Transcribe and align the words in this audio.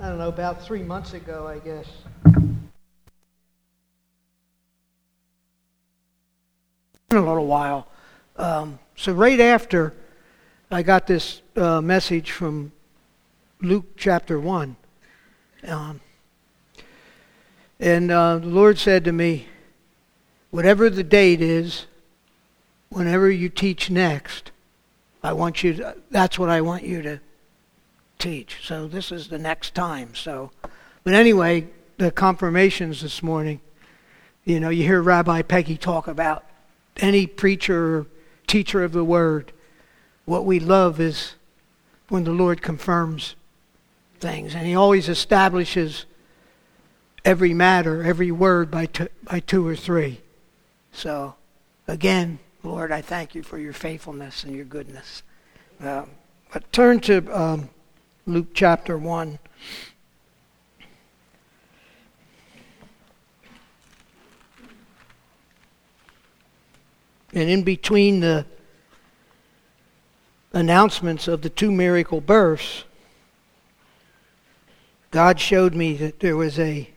I 0.00 0.10
don't 0.10 0.18
know, 0.18 0.28
about 0.28 0.62
three 0.62 0.84
months 0.84 1.12
ago, 1.12 1.48
I 1.48 1.58
guess. 1.58 1.86
In 7.10 7.16
a 7.16 7.20
little 7.20 7.46
while. 7.46 7.88
Um, 8.36 8.78
so, 8.94 9.12
right 9.12 9.40
after 9.40 9.92
I 10.70 10.82
got 10.82 11.08
this 11.08 11.42
uh, 11.56 11.80
message 11.80 12.30
from 12.30 12.70
Luke 13.60 13.96
chapter 13.96 14.38
1, 14.38 14.76
um, 15.66 16.00
and 17.80 18.12
uh, 18.12 18.38
the 18.38 18.46
Lord 18.46 18.78
said 18.78 19.04
to 19.04 19.12
me, 19.12 19.48
whatever 20.50 20.88
the 20.88 21.02
date 21.02 21.40
is, 21.40 21.86
whenever 22.88 23.28
you 23.28 23.48
teach 23.48 23.90
next, 23.90 24.52
I 25.24 25.32
want 25.32 25.64
you 25.64 25.74
to, 25.74 25.96
that's 26.08 26.38
what 26.38 26.50
I 26.50 26.60
want 26.60 26.84
you 26.84 27.02
to 27.02 27.20
teach. 28.18 28.58
So 28.62 28.88
this 28.88 29.12
is 29.12 29.28
the 29.28 29.38
next 29.38 29.74
time. 29.74 30.14
So, 30.14 30.50
but 31.04 31.14
anyway, 31.14 31.68
the 31.96 32.10
confirmations 32.10 33.02
this 33.02 33.22
morning, 33.22 33.60
you 34.44 34.60
know, 34.60 34.68
you 34.68 34.84
hear 34.84 35.02
Rabbi 35.02 35.42
Peggy 35.42 35.76
talk 35.76 36.08
about 36.08 36.44
any 36.98 37.26
preacher 37.26 37.98
or 37.98 38.06
teacher 38.46 38.82
of 38.82 38.92
the 38.92 39.04
word. 39.04 39.52
What 40.24 40.44
we 40.44 40.60
love 40.60 41.00
is 41.00 41.34
when 42.08 42.24
the 42.24 42.32
Lord 42.32 42.62
confirms 42.62 43.34
things, 44.18 44.54
and 44.54 44.66
He 44.66 44.74
always 44.74 45.08
establishes 45.08 46.06
every 47.24 47.52
matter, 47.54 48.02
every 48.02 48.30
word 48.30 48.70
by 48.70 48.86
two, 48.86 49.08
by 49.22 49.40
two 49.40 49.66
or 49.66 49.76
three. 49.76 50.20
So, 50.92 51.34
again, 51.86 52.38
Lord, 52.62 52.90
I 52.90 53.02
thank 53.02 53.34
you 53.34 53.42
for 53.42 53.58
your 53.58 53.72
faithfulness 53.72 54.44
and 54.44 54.54
your 54.54 54.64
goodness. 54.64 55.22
Uh, 55.82 56.06
but 56.52 56.72
turn 56.72 57.00
to 57.00 57.38
um, 57.38 57.68
Luke 58.28 58.48
chapter 58.52 58.98
1. 58.98 59.38
And 67.32 67.48
in 67.48 67.62
between 67.62 68.20
the 68.20 68.44
announcements 70.52 71.26
of 71.26 71.40
the 71.40 71.48
two 71.48 71.72
miracle 71.72 72.20
births, 72.20 72.84
God 75.10 75.40
showed 75.40 75.74
me 75.74 75.94
that 75.94 76.20
there 76.20 76.36
was 76.36 76.58
a 76.58 76.90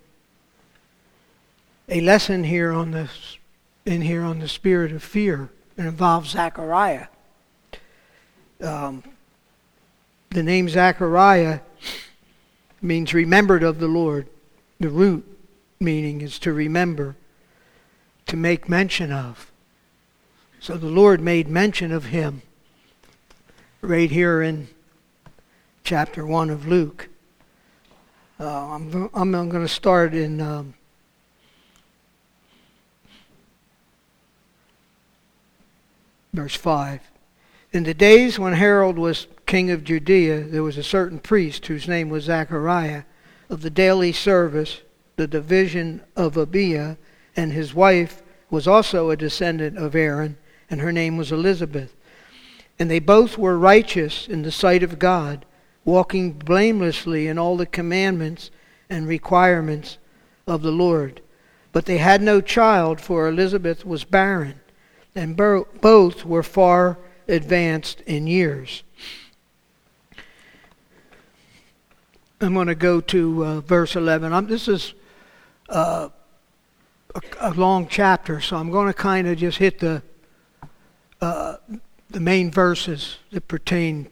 a 1.87 2.01
lesson 2.01 2.43
here 2.43 2.73
on 2.73 2.91
this 2.91 3.37
in 3.85 4.01
here 4.01 4.23
on 4.23 4.39
the 4.39 4.49
spirit 4.49 4.91
of 4.91 5.01
fear. 5.01 5.49
It 5.77 5.85
involves 5.85 6.31
Zechariah. 6.31 7.07
Um, 8.59 9.01
the 10.31 10.43
name 10.43 10.69
Zechariah 10.69 11.59
means 12.81 13.13
remembered 13.13 13.63
of 13.63 13.79
the 13.79 13.87
Lord. 13.87 14.27
The 14.79 14.89
root 14.89 15.27
meaning 15.79 16.21
is 16.21 16.39
to 16.39 16.53
remember, 16.53 17.15
to 18.27 18.37
make 18.37 18.69
mention 18.69 19.11
of. 19.11 19.51
So 20.59 20.77
the 20.77 20.87
Lord 20.87 21.21
made 21.21 21.49
mention 21.49 21.91
of 21.91 22.05
him 22.05 22.43
right 23.81 24.09
here 24.09 24.41
in 24.41 24.69
chapter 25.83 26.25
1 26.25 26.49
of 26.49 26.67
Luke. 26.67 27.09
Uh, 28.39 28.75
I'm, 28.75 29.09
I'm, 29.13 29.31
going 29.31 29.51
to 29.51 29.67
start 29.67 30.13
in 30.13 30.39
um, 30.39 30.73
verse 36.33 36.55
5. 36.55 37.01
In 37.73 37.83
the 37.83 37.93
days 37.93 38.39
when 38.39 38.53
Herod 38.53 38.97
was 38.97 39.27
king 39.51 39.69
of 39.69 39.83
Judea, 39.83 40.43
there 40.43 40.63
was 40.63 40.77
a 40.77 40.83
certain 40.83 41.19
priest 41.19 41.65
whose 41.65 41.85
name 41.85 42.07
was 42.07 42.23
Zachariah 42.23 43.03
of 43.49 43.61
the 43.61 43.69
daily 43.69 44.13
service, 44.13 44.79
the 45.17 45.27
division 45.27 46.01
of 46.15 46.37
Abiah, 46.37 46.95
and 47.35 47.51
his 47.51 47.73
wife 47.73 48.23
was 48.49 48.65
also 48.65 49.09
a 49.09 49.17
descendant 49.17 49.77
of 49.77 49.93
Aaron, 49.93 50.37
and 50.69 50.79
her 50.79 50.93
name 50.93 51.17
was 51.17 51.33
Elizabeth. 51.33 51.93
And 52.79 52.89
they 52.89 52.99
both 52.99 53.37
were 53.37 53.57
righteous 53.57 54.25
in 54.25 54.43
the 54.43 54.53
sight 54.53 54.83
of 54.83 54.99
God, 54.99 55.45
walking 55.83 56.31
blamelessly 56.31 57.27
in 57.27 57.37
all 57.37 57.57
the 57.57 57.65
commandments 57.65 58.51
and 58.89 59.05
requirements 59.05 59.97
of 60.47 60.61
the 60.61 60.71
Lord. 60.71 61.19
But 61.73 61.87
they 61.87 61.97
had 61.97 62.21
no 62.21 62.39
child, 62.39 63.01
for 63.01 63.27
Elizabeth 63.27 63.85
was 63.85 64.05
barren 64.05 64.61
and 65.13 65.35
both 65.35 66.23
were 66.23 66.41
far 66.41 66.99
advanced 67.27 67.99
in 68.05 68.27
years. 68.27 68.83
I'm 72.41 72.55
going 72.55 72.67
to 72.67 72.75
go 72.75 73.01
to 73.01 73.45
uh, 73.45 73.61
verse 73.61 73.95
11. 73.95 74.33
I'm, 74.33 74.47
this 74.47 74.67
is 74.67 74.95
uh, 75.69 76.09
a, 77.13 77.21
a, 77.39 77.53
long 77.53 77.87
chapter, 77.87 78.41
so 78.41 78.57
I'm 78.57 78.71
going 78.71 78.87
to 78.87 78.95
kind 78.95 79.27
of 79.27 79.37
just 79.37 79.59
hit 79.59 79.77
the 79.77 80.01
uh, 81.21 81.57
the 82.09 82.19
main 82.19 82.49
verses 82.49 83.17
that 83.31 83.47
pertain 83.47 84.09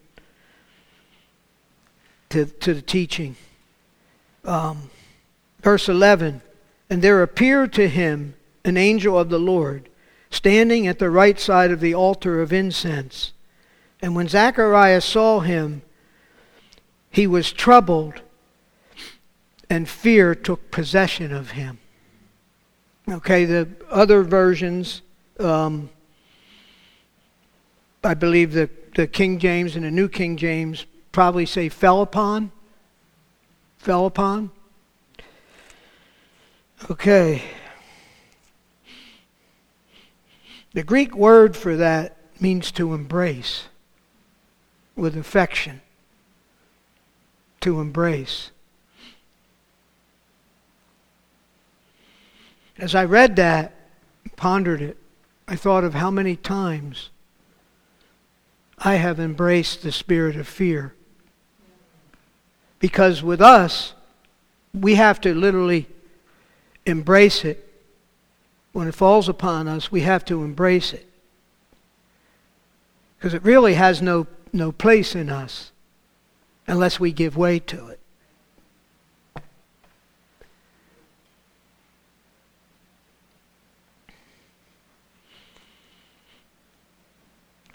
to 2.30 2.46
to 2.46 2.76
the 2.76 2.84
teaching. 2.84 3.36
Um, 4.46 4.92
verse 5.62 5.90
11, 5.90 6.42
and 6.88 7.02
there 7.02 7.24
appeared 7.24 7.74
to 7.74 7.90
him 7.90 8.36
an 8.64 8.78
angel 8.78 9.18
of 9.18 9.30
the 9.30 9.40
Lord 9.40 9.90
standing 10.30 10.86
at 10.86 11.00
the 11.00 11.10
right 11.10 11.40
side 11.40 11.72
of 11.72 11.80
the 11.80 11.96
altar 11.96 12.42
of 12.44 12.54
incense. 12.54 13.34
And 14.04 14.16
when 14.16 14.28
Zacharias 14.28 15.04
saw 15.04 15.40
him, 15.40 15.82
he 17.12 17.28
was 17.28 17.52
troubled, 17.52 18.22
and 19.70 19.88
fear 19.88 20.36
took 20.36 20.72
possession 20.72 21.34
of 21.34 21.52
him. 21.52 21.80
Okay, 23.10 23.46
the 23.46 23.68
other 23.90 24.24
versions, 24.24 25.02
um, 25.40 25.90
I 28.04 28.14
believe 28.14 28.54
the, 28.54 28.70
the 28.96 29.08
King 29.08 29.40
James 29.40 29.76
and 29.76 29.84
the 29.84 29.92
New 29.92 30.08
King 30.08 30.38
James 30.38 30.86
probably 31.12 31.46
say 31.46 31.70
fell 31.70 32.02
upon. 32.02 32.52
Fell 33.78 34.06
upon. 34.06 34.52
Okay. 36.90 37.44
The 40.74 40.84
Greek 40.84 41.16
word 41.16 41.58
for 41.58 41.76
that 41.78 42.16
means 42.40 42.72
to 42.74 42.94
embrace 42.94 43.66
with 44.96 45.18
affection. 45.18 45.82
To 47.62 47.80
embrace. 47.80 48.52
As 52.78 52.96
I 52.96 53.04
read 53.04 53.36
that, 53.36 53.74
pondered 54.38 54.82
it, 54.82 54.98
I 55.48 55.56
thought 55.56 55.84
of 55.84 55.94
how 55.94 56.10
many 56.10 56.36
times 56.36 57.10
I 58.78 58.96
have 58.96 59.20
embraced 59.20 59.84
the 59.84 59.92
spirit 59.92 60.38
of 60.38 60.48
fear. 60.48 60.94
Because 62.80 63.22
with 63.22 63.42
us, 63.42 63.94
we 64.74 64.96
have 64.96 65.20
to 65.22 65.36
literally 65.36 65.88
embrace 66.86 67.44
it 67.44 67.70
when 68.72 68.88
it 68.88 68.96
falls 68.96 69.28
upon 69.28 69.68
us, 69.68 69.92
we 69.92 70.02
have 70.02 70.24
to 70.26 70.44
embrace 70.44 70.94
it. 70.94 71.06
Because 73.18 73.34
it 73.34 73.44
really 73.44 73.74
has 73.74 74.02
no, 74.02 74.28
no 74.54 74.72
place 74.72 75.16
in 75.16 75.30
us 75.30 75.72
unless 76.70 77.00
we 77.00 77.12
give 77.12 77.36
way 77.36 77.58
to 77.58 77.88
it. 77.88 78.00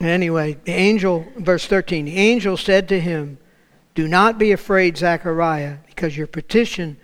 Anyway, 0.00 0.56
the 0.64 0.72
angel, 0.72 1.26
verse 1.36 1.66
13, 1.66 2.04
the 2.04 2.16
angel 2.16 2.56
said 2.56 2.88
to 2.88 3.00
him, 3.00 3.38
Do 3.94 4.06
not 4.06 4.38
be 4.38 4.52
afraid, 4.52 4.96
Zechariah, 4.96 5.78
because 5.86 6.16
your 6.16 6.26
petition 6.26 6.96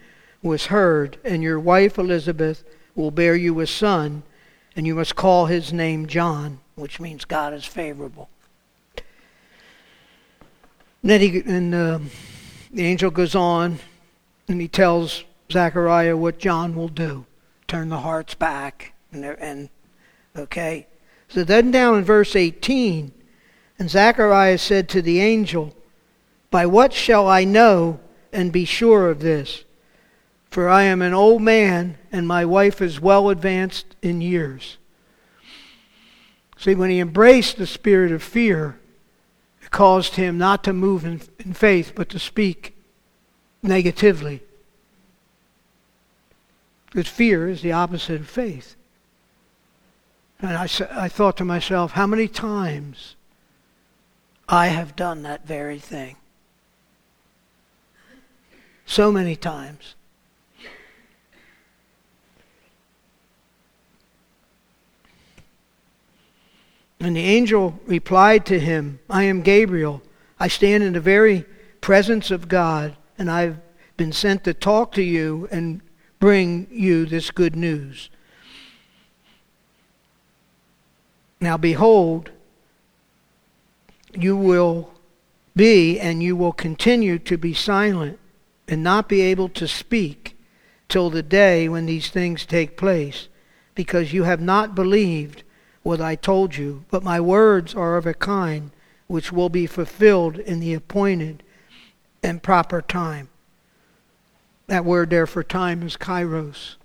was 0.43 0.67
heard, 0.67 1.19
and 1.25 1.43
your 1.43 1.59
wife 1.59 1.99
Elizabeth 1.99 2.63
will 2.95 3.11
bear 3.11 3.35
you 3.35 3.59
a 3.61 3.67
son, 3.67 4.23
and 4.77 4.87
you 4.87 4.95
must 4.95 5.17
call 5.17 5.47
his 5.47 5.73
name 5.73 6.07
John, 6.07 6.61
which 6.77 7.01
means 7.01 7.25
God 7.25 7.53
is 7.53 7.65
favorable. 7.65 8.29
And 11.11 11.21
then 11.21 11.33
he, 11.33 11.41
and 11.41 11.75
uh, 11.75 11.99
the 12.73 12.87
angel 12.87 13.11
goes 13.11 13.35
on, 13.35 13.81
and 14.47 14.61
he 14.61 14.69
tells 14.69 15.25
Zechariah 15.51 16.17
what 16.17 16.39
John 16.39 16.77
will 16.77 16.87
do 16.87 17.27
turn 17.67 17.89
the 17.89 17.99
hearts 17.99 18.35
back. 18.35 18.95
And, 19.11 19.25
and 19.25 19.71
okay. 20.37 20.87
So 21.27 21.43
then 21.43 21.73
down 21.73 21.99
in 21.99 22.05
verse 22.05 22.37
18, 22.37 23.11
and 23.81 23.91
Zechariah 23.91 24.59
said 24.59 24.89
to 24.91 25.03
the 25.03 25.21
angel, 25.21 25.75
By 26.53 26.65
what 26.65 26.93
shall 26.93 27.27
I 27.27 27.43
know 27.43 27.99
and 28.33 28.53
be 28.53 28.65
sure 28.65 29.11
of 29.11 29.19
this? 29.19 29.65
For 30.49 30.69
I 30.69 30.85
am 30.85 31.03
an 31.03 31.13
old 31.13 31.43
man, 31.43 31.99
and 32.13 32.29
my 32.29 32.45
wife 32.45 32.81
is 32.81 33.01
well 33.01 33.31
advanced 33.31 33.97
in 34.01 34.21
years. 34.21 34.79
See, 36.57 36.77
when 36.77 36.91
he 36.91 37.01
embraced 37.01 37.57
the 37.57 37.67
spirit 37.67 38.13
of 38.13 38.23
fear, 38.23 38.80
caused 39.71 40.17
him 40.17 40.37
not 40.37 40.65
to 40.65 40.73
move 40.73 41.05
in, 41.05 41.21
in 41.39 41.53
faith, 41.53 41.93
but 41.95 42.09
to 42.11 42.19
speak 42.19 42.77
negatively. 43.63 44.43
Because 46.87 47.09
fear 47.09 47.49
is 47.49 47.63
the 47.63 47.73
opposite 47.73 48.21
of 48.21 48.29
faith. 48.29 48.77
And 50.41 50.57
I, 50.57 50.69
I 50.91 51.09
thought 51.09 51.37
to 51.37 51.45
myself, 51.45 51.93
how 51.93 52.07
many 52.07 52.27
times 52.27 53.15
I 54.49 54.69
have 54.69 54.97
done 54.97 55.23
that 55.23 55.47
very 55.47 55.79
thing? 55.79 56.17
So 58.87 59.13
many 59.13 59.37
times. 59.37 59.95
And 67.01 67.17
the 67.17 67.25
angel 67.25 67.81
replied 67.87 68.45
to 68.47 68.61
him, 68.61 69.01
I 69.09 69.25
am 69.25 69.41
Gabriel. 69.41 70.03
I 70.39 70.49
stand 70.49 70.85
in 70.85 70.93
the 70.93 71.01
very 71.01 71.47
presence 71.81 72.31
of 72.31 72.47
God, 72.49 72.97
and 73.19 73.31
I've 73.31 73.59
been 73.97 74.13
sent 74.13 74.45
to 74.45 74.55
talk 74.55 74.93
to 74.93 75.03
you 75.03 75.49
and 75.51 75.81
bring 76.19 76.67
you 76.71 77.07
this 77.07 77.31
good 77.31 77.57
news. 77.57 78.11
Now, 81.41 81.57
behold, 81.57 82.31
you 84.15 84.37
will 84.37 84.93
be 85.57 85.99
and 85.99 86.23
you 86.23 86.37
will 86.37 86.53
continue 86.53 87.19
to 87.21 87.39
be 87.39 87.55
silent 87.55 88.19
and 88.69 88.83
not 88.83 89.09
be 89.09 89.23
able 89.23 89.49
to 89.49 89.67
speak 89.67 90.37
till 90.89 91.09
the 91.09 91.23
day 91.23 91.69
when 91.69 91.87
these 91.87 92.11
things 92.11 92.45
take 92.45 92.77
place, 92.77 93.29
because 93.75 94.13
you 94.13 94.25
have 94.25 94.41
not 94.41 94.75
believed 94.75 95.43
what 95.83 96.01
I 96.01 96.15
told 96.15 96.57
you, 96.57 96.85
but 96.91 97.03
my 97.03 97.21
words 97.21 97.75
are 97.75 97.97
of 97.97 98.07
a 98.07 98.15
kind 98.15 98.71
which 99.07 99.33
will 99.33 99.49
be 99.49 99.67
fulfilled 99.67 100.39
in 100.39 100.61
the 100.61 100.75
appointed 100.75 101.43
and 102.23 102.43
proper 102.43 102.83
time. 102.83 103.29
That 104.67 104.85
word 104.85 105.11
there 105.11 105.27
for 105.27 105.43
time 105.43 105.83
is 105.83 105.97
kairos, 105.97 106.77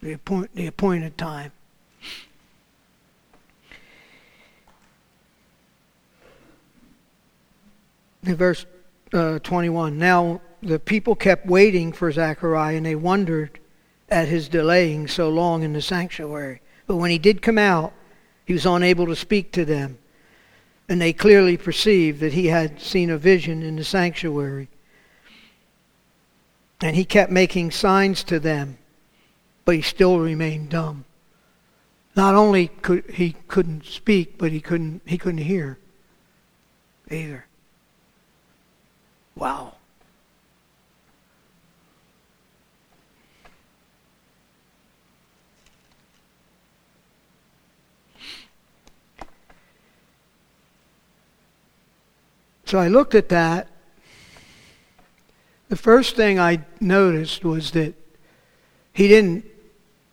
the, 0.00 0.12
appoint, 0.12 0.54
the 0.54 0.66
appointed 0.66 1.18
time. 1.18 1.52
In 8.22 8.36
verse 8.36 8.66
uh, 9.14 9.38
21, 9.38 9.98
now 9.98 10.40
the 10.62 10.78
people 10.78 11.14
kept 11.14 11.46
waiting 11.46 11.92
for 11.92 12.12
Zechariah 12.12 12.76
and 12.76 12.86
they 12.86 12.94
wondered 12.94 13.58
at 14.10 14.28
his 14.28 14.48
delaying 14.48 15.08
so 15.08 15.28
long 15.28 15.62
in 15.62 15.72
the 15.72 15.82
sanctuary. 15.82 16.60
But 16.90 16.96
when 16.96 17.12
he 17.12 17.18
did 17.18 17.40
come 17.40 17.56
out, 17.56 17.92
he 18.44 18.52
was 18.52 18.66
unable 18.66 19.06
to 19.06 19.14
speak 19.14 19.52
to 19.52 19.64
them. 19.64 19.98
And 20.88 21.00
they 21.00 21.12
clearly 21.12 21.56
perceived 21.56 22.18
that 22.18 22.32
he 22.32 22.48
had 22.48 22.80
seen 22.80 23.10
a 23.10 23.16
vision 23.16 23.62
in 23.62 23.76
the 23.76 23.84
sanctuary. 23.84 24.66
And 26.80 26.96
he 26.96 27.04
kept 27.04 27.30
making 27.30 27.70
signs 27.70 28.24
to 28.24 28.40
them, 28.40 28.76
but 29.64 29.76
he 29.76 29.82
still 29.82 30.18
remained 30.18 30.70
dumb. 30.70 31.04
Not 32.16 32.34
only 32.34 32.66
could 32.66 33.04
he 33.08 33.36
couldn't 33.46 33.84
speak, 33.84 34.36
but 34.36 34.50
he 34.50 34.60
couldn't 34.60 35.02
he 35.06 35.16
couldn't 35.16 35.44
hear 35.44 35.78
either. 37.08 37.46
Wow. 39.36 39.74
So 52.70 52.78
I 52.78 52.86
looked 52.86 53.16
at 53.16 53.30
that. 53.30 53.66
The 55.70 55.74
first 55.74 56.14
thing 56.14 56.38
I 56.38 56.64
noticed 56.78 57.44
was 57.44 57.72
that 57.72 57.94
he 58.92 59.08
didn't 59.08 59.44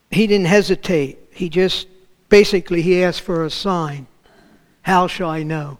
he 0.09 0.25
didn't 0.25 0.47
hesitate. 0.47 1.19
He 1.29 1.49
just 1.49 1.85
basically 2.29 2.81
he 2.81 3.03
asked 3.03 3.21
for 3.21 3.45
a 3.45 3.51
sign. 3.51 4.07
How 4.81 5.05
shall 5.05 5.29
I 5.29 5.43
know? 5.43 5.77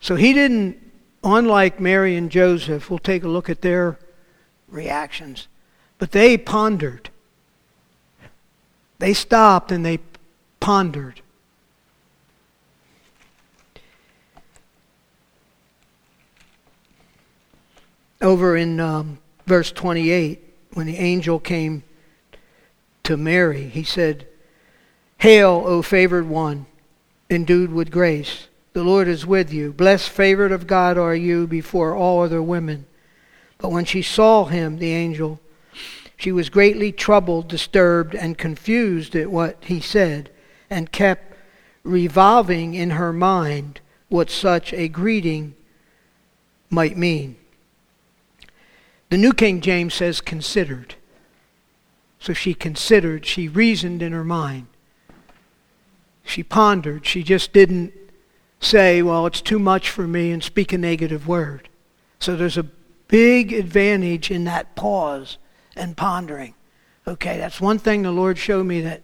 So 0.00 0.16
he 0.16 0.32
didn't 0.32 0.78
unlike 1.22 1.78
Mary 1.78 2.16
and 2.16 2.30
Joseph, 2.30 2.88
we'll 2.88 2.98
take 2.98 3.22
a 3.22 3.28
look 3.28 3.50
at 3.50 3.60
their 3.60 3.98
reactions. 4.68 5.46
But 5.98 6.12
they 6.12 6.38
pondered. 6.38 7.10
They 8.98 9.12
stopped 9.12 9.70
and 9.70 9.84
they 9.84 9.98
pondered. 10.58 11.20
Over 18.22 18.56
in 18.56 18.80
um, 18.80 19.18
verse 19.46 19.72
28, 19.72 20.40
when 20.74 20.86
the 20.86 20.96
angel 20.96 21.38
came 21.38 21.82
to 23.02 23.16
Mary, 23.16 23.68
he 23.68 23.82
said, 23.82 24.26
Hail, 25.18 25.64
O 25.66 25.82
favored 25.82 26.28
one, 26.28 26.66
endued 27.28 27.72
with 27.72 27.90
grace. 27.90 28.48
The 28.72 28.82
Lord 28.82 29.08
is 29.08 29.26
with 29.26 29.52
you. 29.52 29.72
Blessed, 29.72 30.08
favored 30.08 30.52
of 30.52 30.66
God 30.66 30.96
are 30.96 31.14
you 31.14 31.46
before 31.46 31.94
all 31.94 32.22
other 32.22 32.42
women. 32.42 32.86
But 33.58 33.70
when 33.70 33.84
she 33.84 34.02
saw 34.02 34.46
him, 34.46 34.78
the 34.78 34.92
angel, 34.92 35.40
she 36.16 36.32
was 36.32 36.48
greatly 36.48 36.92
troubled, 36.92 37.48
disturbed, 37.48 38.14
and 38.14 38.38
confused 38.38 39.14
at 39.14 39.30
what 39.30 39.58
he 39.64 39.80
said, 39.80 40.30
and 40.70 40.90
kept 40.90 41.36
revolving 41.84 42.74
in 42.74 42.90
her 42.90 43.12
mind 43.12 43.80
what 44.08 44.30
such 44.30 44.72
a 44.72 44.88
greeting 44.88 45.54
might 46.70 46.96
mean. 46.96 47.36
The 49.12 49.18
New 49.18 49.34
King 49.34 49.60
James 49.60 49.92
says 49.92 50.22
considered. 50.22 50.94
So 52.18 52.32
she 52.32 52.54
considered, 52.54 53.26
she 53.26 53.46
reasoned 53.46 54.00
in 54.00 54.12
her 54.12 54.24
mind. 54.24 54.68
She 56.24 56.42
pondered. 56.42 57.04
She 57.04 57.22
just 57.22 57.52
didn't 57.52 57.92
say, 58.58 59.02
well, 59.02 59.26
it's 59.26 59.42
too 59.42 59.58
much 59.58 59.90
for 59.90 60.08
me 60.08 60.32
and 60.32 60.42
speak 60.42 60.72
a 60.72 60.78
negative 60.78 61.28
word. 61.28 61.68
So 62.20 62.36
there's 62.36 62.56
a 62.56 62.66
big 63.08 63.52
advantage 63.52 64.30
in 64.30 64.44
that 64.44 64.74
pause 64.76 65.36
and 65.76 65.94
pondering. 65.94 66.54
Okay, 67.06 67.36
that's 67.36 67.60
one 67.60 67.78
thing 67.78 68.00
the 68.00 68.12
Lord 68.12 68.38
showed 68.38 68.64
me 68.64 68.80
that 68.80 69.02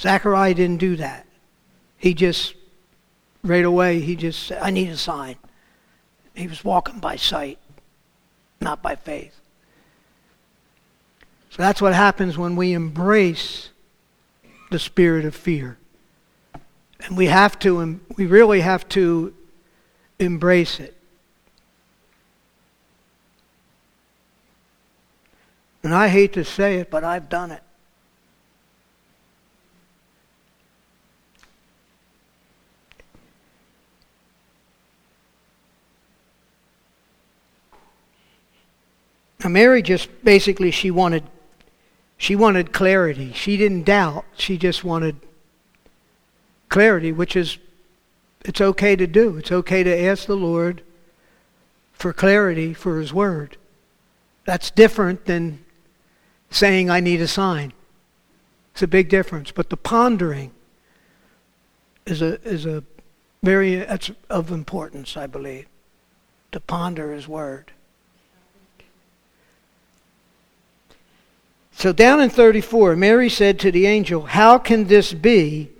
Zechariah 0.00 0.54
didn't 0.54 0.78
do 0.78 0.94
that. 0.94 1.26
He 1.96 2.14
just, 2.14 2.54
right 3.42 3.64
away, 3.64 3.98
he 3.98 4.14
just 4.14 4.44
said, 4.44 4.62
I 4.62 4.70
need 4.70 4.90
a 4.90 4.96
sign. 4.96 5.34
He 6.36 6.46
was 6.46 6.62
walking 6.62 7.00
by 7.00 7.16
sight, 7.16 7.58
not 8.60 8.80
by 8.80 8.94
faith. 8.94 9.38
So 11.50 11.62
that's 11.62 11.82
what 11.82 11.94
happens 11.94 12.38
when 12.38 12.54
we 12.54 12.72
embrace 12.72 13.70
the 14.70 14.78
spirit 14.78 15.24
of 15.24 15.34
fear. 15.34 15.76
And 17.00 17.16
we 17.16 17.26
have 17.26 17.58
to, 17.60 18.00
we 18.16 18.26
really 18.26 18.60
have 18.60 18.88
to 18.90 19.34
embrace 20.18 20.78
it. 20.78 20.96
And 25.82 25.94
I 25.94 26.08
hate 26.08 26.34
to 26.34 26.44
say 26.44 26.76
it, 26.76 26.90
but 26.90 27.02
I've 27.02 27.28
done 27.28 27.50
it. 27.50 27.62
Now, 39.42 39.48
Mary 39.48 39.80
just 39.80 40.08
basically, 40.22 40.70
she 40.70 40.90
wanted 40.90 41.24
she 42.20 42.36
wanted 42.36 42.70
clarity. 42.70 43.32
She 43.32 43.56
didn't 43.56 43.84
doubt. 43.84 44.26
She 44.36 44.58
just 44.58 44.84
wanted 44.84 45.16
clarity, 46.68 47.12
which 47.12 47.34
is, 47.34 47.56
it's 48.44 48.60
okay 48.60 48.94
to 48.94 49.06
do. 49.06 49.38
It's 49.38 49.50
okay 49.50 49.82
to 49.82 50.02
ask 50.04 50.26
the 50.26 50.36
Lord 50.36 50.82
for 51.94 52.12
clarity 52.12 52.74
for 52.74 53.00
His 53.00 53.10
Word. 53.10 53.56
That's 54.44 54.70
different 54.70 55.24
than 55.24 55.64
saying, 56.50 56.90
I 56.90 57.00
need 57.00 57.22
a 57.22 57.26
sign. 57.26 57.72
It's 58.72 58.82
a 58.82 58.86
big 58.86 59.08
difference. 59.08 59.50
But 59.50 59.70
the 59.70 59.78
pondering 59.78 60.50
is 62.04 62.20
a, 62.20 62.38
is 62.42 62.66
a 62.66 62.84
very, 63.42 63.76
that's 63.76 64.10
of 64.28 64.50
importance, 64.50 65.16
I 65.16 65.26
believe, 65.26 65.68
to 66.52 66.60
ponder 66.60 67.14
His 67.14 67.26
Word. 67.26 67.72
So 71.80 71.94
down 71.94 72.20
in 72.20 72.28
34, 72.28 72.94
Mary 72.94 73.30
said 73.30 73.58
to 73.60 73.72
the 73.72 73.86
angel, 73.86 74.20
How 74.20 74.58
can 74.58 74.84
this 74.84 75.14
be 75.14 75.70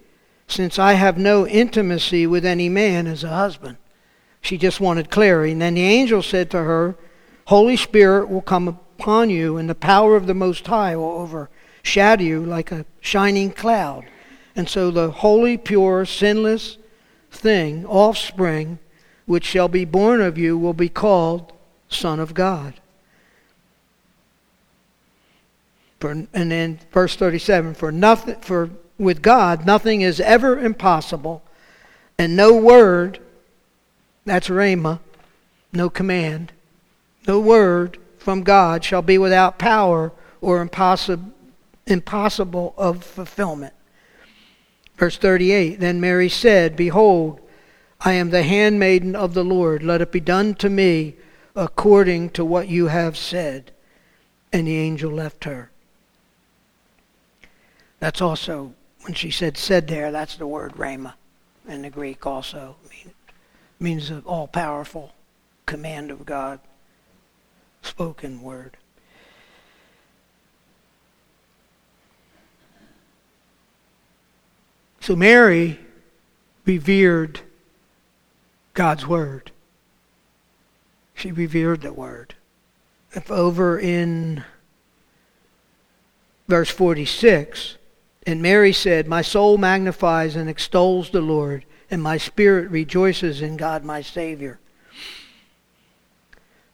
since 0.48 0.78
I 0.78 0.94
have 0.94 1.18
no 1.18 1.46
intimacy 1.46 2.26
with 2.26 2.46
any 2.46 2.70
man 2.70 3.06
as 3.06 3.22
a 3.22 3.28
husband? 3.28 3.76
She 4.40 4.56
just 4.56 4.80
wanted 4.80 5.10
clarity. 5.10 5.52
And 5.52 5.60
then 5.60 5.74
the 5.74 5.82
angel 5.82 6.22
said 6.22 6.50
to 6.52 6.56
her, 6.56 6.96
Holy 7.48 7.76
Spirit 7.76 8.30
will 8.30 8.40
come 8.40 8.66
upon 8.66 9.28
you, 9.28 9.58
and 9.58 9.68
the 9.68 9.74
power 9.74 10.16
of 10.16 10.26
the 10.26 10.32
Most 10.32 10.66
High 10.66 10.96
will 10.96 11.04
overshadow 11.84 12.24
you 12.24 12.46
like 12.46 12.72
a 12.72 12.86
shining 13.02 13.50
cloud. 13.50 14.06
And 14.56 14.70
so 14.70 14.90
the 14.90 15.10
holy, 15.10 15.58
pure, 15.58 16.06
sinless 16.06 16.78
thing, 17.30 17.84
offspring, 17.84 18.78
which 19.26 19.44
shall 19.44 19.68
be 19.68 19.84
born 19.84 20.22
of 20.22 20.38
you, 20.38 20.56
will 20.56 20.72
be 20.72 20.88
called 20.88 21.52
Son 21.90 22.18
of 22.18 22.32
God. 22.32 22.80
For, 26.00 26.10
and 26.10 26.50
then 26.50 26.80
verse 26.92 27.14
37 27.14 27.74
for 27.74 27.92
nothing 27.92 28.40
for 28.40 28.70
with 28.96 29.20
God 29.20 29.66
nothing 29.66 30.00
is 30.00 30.18
ever 30.18 30.58
impossible 30.58 31.42
and 32.16 32.34
no 32.34 32.56
word 32.56 33.18
that's 34.24 34.48
rhema 34.48 35.00
no 35.74 35.90
command 35.90 36.52
no 37.28 37.38
word 37.38 37.98
from 38.16 38.42
God 38.42 38.82
shall 38.82 39.02
be 39.02 39.18
without 39.18 39.58
power 39.58 40.12
or 40.40 40.62
impossible 40.62 41.32
impossible 41.86 42.72
of 42.76 43.04
fulfillment. 43.04 43.74
Verse 44.96 45.18
38 45.18 45.80
then 45.80 46.00
Mary 46.00 46.30
said 46.30 46.76
behold 46.76 47.40
I 48.00 48.12
am 48.12 48.30
the 48.30 48.42
handmaiden 48.42 49.14
of 49.14 49.34
the 49.34 49.44
Lord. 49.44 49.82
Let 49.82 50.00
it 50.00 50.12
be 50.12 50.20
done 50.20 50.54
to 50.54 50.70
me 50.70 51.16
according 51.54 52.30
to 52.30 52.44
what 52.44 52.68
you 52.68 52.86
have 52.86 53.18
said 53.18 53.72
and 54.50 54.66
the 54.66 54.78
angel 54.78 55.12
left 55.12 55.44
her 55.44 55.70
that's 58.00 58.20
also, 58.20 58.72
when 59.02 59.14
she 59.14 59.30
said 59.30 59.56
said 59.56 59.86
there, 59.86 60.10
that's 60.10 60.36
the 60.36 60.46
word 60.46 60.72
rhema 60.72 61.14
in 61.68 61.82
the 61.82 61.90
Greek 61.90 62.26
also. 62.26 62.76
Mean, 62.90 63.12
means 63.78 64.08
the 64.08 64.20
all 64.20 64.48
powerful 64.48 65.12
command 65.66 66.10
of 66.10 66.26
God, 66.26 66.60
spoken 67.82 68.42
word. 68.42 68.76
So 75.00 75.16
Mary 75.16 75.78
revered 76.64 77.40
God's 78.74 79.06
word. 79.06 79.50
She 81.14 81.32
revered 81.32 81.82
the 81.82 81.92
word. 81.92 82.34
If 83.12 83.30
over 83.30 83.78
in 83.78 84.44
verse 86.48 86.70
46, 86.70 87.76
and 88.26 88.42
Mary 88.42 88.72
said, 88.72 89.08
My 89.08 89.22
soul 89.22 89.56
magnifies 89.56 90.36
and 90.36 90.48
extols 90.48 91.10
the 91.10 91.20
Lord, 91.20 91.64
and 91.90 92.02
my 92.02 92.18
spirit 92.18 92.70
rejoices 92.70 93.40
in 93.40 93.56
God 93.56 93.84
my 93.84 94.02
Savior. 94.02 94.58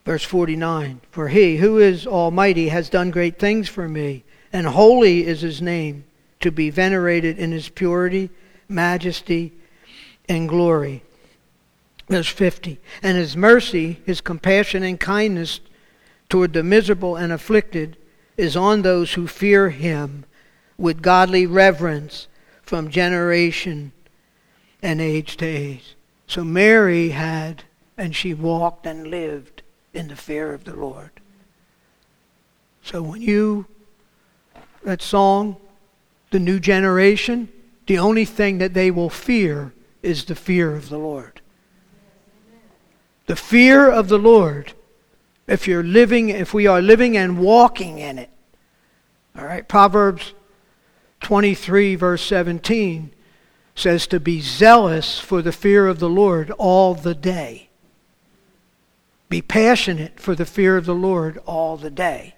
Verse 0.05 0.23
49 0.23 1.01
For 1.11 1.29
he 1.29 1.57
who 1.57 1.77
is 1.79 2.05
almighty 2.05 2.69
has 2.69 2.89
done 2.89 3.11
great 3.11 3.39
things 3.39 3.69
for 3.69 3.87
me, 3.87 4.23
and 4.51 4.67
holy 4.67 5.25
is 5.25 5.41
his 5.41 5.61
name, 5.61 6.05
to 6.41 6.51
be 6.51 6.69
venerated 6.69 7.39
in 7.39 7.51
his 7.51 7.69
purity, 7.69 8.29
majesty, 8.67 9.53
and 10.29 10.49
glory. 10.49 11.03
Verse 12.09 12.27
50 12.27 12.79
And 13.01 13.17
his 13.17 13.37
mercy, 13.37 14.01
his 14.05 14.21
compassion, 14.21 14.83
and 14.83 14.99
kindness 14.99 15.61
toward 16.29 16.53
the 16.53 16.63
miserable 16.63 17.15
and 17.15 17.31
afflicted 17.31 17.97
is 18.35 18.55
on 18.55 18.81
those 18.81 19.13
who 19.13 19.27
fear 19.27 19.69
him 19.69 20.25
with 20.77 21.01
godly 21.01 21.45
reverence 21.45 22.27
from 22.61 22.89
generation 22.89 23.91
and 24.81 25.01
age 25.01 25.37
to 25.37 25.45
age. 25.45 25.95
So 26.27 26.43
Mary 26.43 27.09
had, 27.09 27.63
and 27.97 28.15
she 28.15 28.33
walked 28.33 28.85
and 28.85 29.07
lived 29.07 29.63
in 29.93 30.09
the 30.09 30.15
fear 30.15 30.53
of 30.53 30.65
the 30.65 30.75
Lord. 30.75 31.11
So 32.83 33.01
when 33.01 33.21
you, 33.21 33.65
that 34.83 35.01
song, 35.01 35.57
the 36.31 36.39
new 36.39 36.59
generation, 36.59 37.49
the 37.87 37.97
only 37.97 38.25
thing 38.25 38.57
that 38.59 38.73
they 38.73 38.91
will 38.91 39.09
fear 39.09 39.73
is 40.03 40.25
the 40.25 40.35
fear 40.35 40.75
of 40.75 40.89
the 40.89 40.97
Lord. 40.97 41.41
The 43.25 43.35
fear 43.35 43.89
of 43.89 44.09
the 44.09 44.19
Lord. 44.19 44.73
If 45.47 45.67
you're 45.67 45.83
living, 45.83 46.29
if 46.29 46.53
we 46.53 46.67
are 46.67 46.81
living 46.81 47.17
and 47.17 47.39
walking 47.39 47.99
in 47.99 48.19
it. 48.19 48.29
All 49.37 49.45
right, 49.45 49.67
Proverbs 49.67 50.33
23, 51.21 51.95
verse 51.95 52.23
17, 52.23 53.11
says 53.75 54.07
to 54.07 54.19
be 54.19 54.41
zealous 54.41 55.19
for 55.19 55.41
the 55.41 55.51
fear 55.51 55.87
of 55.87 55.99
the 55.99 56.09
Lord 56.09 56.51
all 56.51 56.95
the 56.95 57.15
day. 57.15 57.69
Be 59.29 59.41
passionate 59.41 60.19
for 60.19 60.35
the 60.35 60.45
fear 60.45 60.77
of 60.77 60.85
the 60.85 60.95
Lord 60.95 61.37
all 61.45 61.77
the 61.77 61.89
day. 61.89 62.35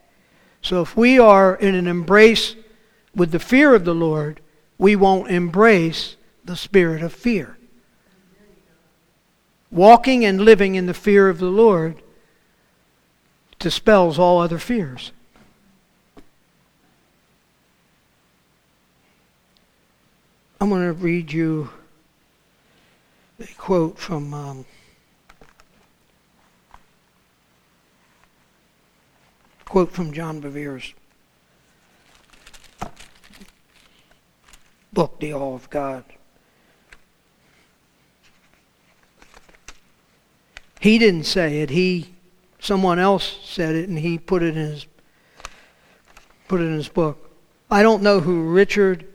So 0.62 0.82
if 0.82 0.98
we 0.98 1.20
are 1.20 1.56
in 1.56 1.76
an 1.76 1.88
embrace 1.88 2.56
with 3.16 3.32
the 3.32 3.40
fear 3.40 3.76
of 3.76 3.86
the 3.86 3.96
Lord, 3.96 4.42
we 4.78 4.96
won't 4.96 5.30
embrace 5.30 6.16
the 6.44 6.56
spirit 6.56 7.04
of 7.04 7.14
fear. 7.14 7.58
Walking 9.72 10.26
and 10.26 10.42
living 10.42 10.76
in 10.76 10.88
the 10.88 10.94
fear 10.94 11.30
of 11.30 11.38
the 11.38 11.46
Lord 11.46 12.02
dispels 13.60 14.18
all 14.18 14.42
other 14.42 14.58
fears. 14.58 15.12
I'm 20.62 20.70
going 20.70 20.86
to 20.86 20.92
read 20.92 21.32
you 21.32 21.70
a 23.39 23.46
quote 23.58 23.98
from 23.98 24.34
um, 24.34 24.66
quote 29.63 29.89
from 29.89 30.12
John 30.12 30.42
Bevere's 30.42 30.94
book, 34.92 35.18
The 35.22 35.34
Awe 35.34 35.56
of 35.56 35.70
God. 35.70 36.04
He 40.82 40.98
didn't 40.98 41.24
say 41.24 41.62
it. 41.62 41.70
He, 41.70 42.16
someone 42.60 43.00
else 43.00 43.39
said 43.46 43.75
it, 43.75 43.88
and 43.88 43.98
he 44.00 44.18
put 44.18 44.44
it 44.44 44.58
in 44.58 44.72
his 44.72 44.88
put 46.50 46.60
it 46.60 46.66
in 46.66 46.74
his 46.74 46.89
book. 46.89 47.32
I 47.72 47.82
don't 47.82 48.04
know 48.04 48.20
who 48.20 48.51
Richard 48.51 49.06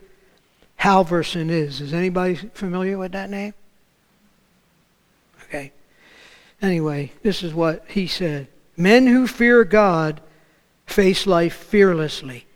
Halverson 0.85 1.49
is. 1.49 1.81
Is 1.81 1.95
anybody 1.95 2.35
familiar 2.35 2.99
with 2.99 3.13
that 3.13 3.31
name? 3.31 3.55
Okay. 5.45 5.73
Anyway, 6.61 7.11
this 7.23 7.43
is 7.43 7.55
what 7.55 7.87
he 7.89 8.07
said 8.07 8.49
Men 8.77 9.07
who 9.07 9.27
fear 9.27 9.65
God 9.65 10.21
face 10.87 11.27
life 11.27 11.55
fearlessly. 11.55 12.47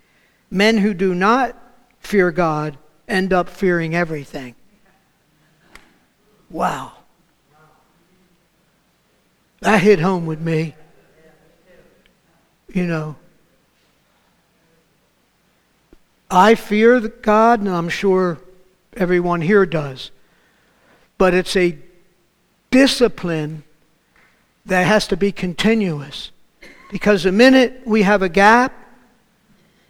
Men 0.50 0.76
who 0.76 0.92
do 0.92 1.14
not 1.14 1.56
fear 2.00 2.30
God 2.30 2.76
end 3.08 3.32
up 3.32 3.48
fearing 3.48 3.94
everything. 3.94 4.54
Wow. 6.50 6.92
That 9.60 9.80
hit 9.80 10.00
home 10.00 10.26
with 10.26 10.40
me. 10.40 10.74
You 12.74 12.86
know, 12.86 13.16
I 16.30 16.54
fear 16.54 17.00
God, 17.00 17.60
and 17.60 17.68
I'm 17.68 17.88
sure 17.88 18.38
everyone 18.96 19.40
here 19.40 19.64
does. 19.64 20.10
But 21.16 21.34
it's 21.34 21.56
a 21.56 21.78
discipline 22.70 23.64
that 24.66 24.86
has 24.86 25.06
to 25.08 25.16
be 25.16 25.32
continuous. 25.32 26.30
Because 26.90 27.22
the 27.22 27.32
minute 27.32 27.82
we 27.84 28.02
have 28.02 28.22
a 28.22 28.28
gap, 28.28 28.74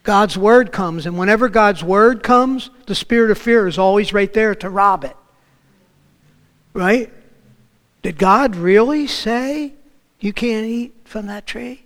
God's 0.05 0.39
word 0.39 0.73
comes. 0.73 1.07
And 1.07 1.19
whenever 1.19 1.49
God's 1.49 1.83
word 1.83 2.23
comes, 2.23 2.71
the 2.87 2.95
spirit 2.95 3.31
of 3.31 3.39
fear 3.39 3.67
is 3.67 3.79
always 3.79 4.13
right 4.13 4.33
there 4.33 4.55
to 4.57 4.71
rob 4.71 5.05
it. 5.05 5.17
Right? 6.73 7.13
Did 8.03 8.17
God 8.17 8.57
really 8.57 9.07
say 9.07 9.75
you 10.21 10.33
can't 10.33 10.67
eat 10.67 10.95
from 11.05 11.27
that 11.27 11.47
tree? 11.47 11.85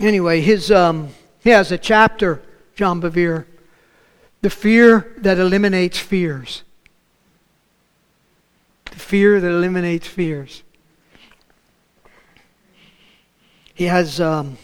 Anyway, 0.00 0.40
his 0.40 0.70
um, 0.70 1.10
he 1.40 1.50
has 1.50 1.70
a 1.70 1.76
chapter, 1.76 2.40
John 2.74 3.02
Bevere, 3.02 3.44
the 4.40 4.48
fear 4.48 5.12
that 5.18 5.38
eliminates 5.38 5.98
fears. 5.98 6.62
The 8.86 8.98
fear 8.98 9.40
that 9.40 9.46
eliminates 9.46 10.06
fears. 10.06 10.62
He 13.74 13.84
has 13.84 14.20
um, 14.22 14.56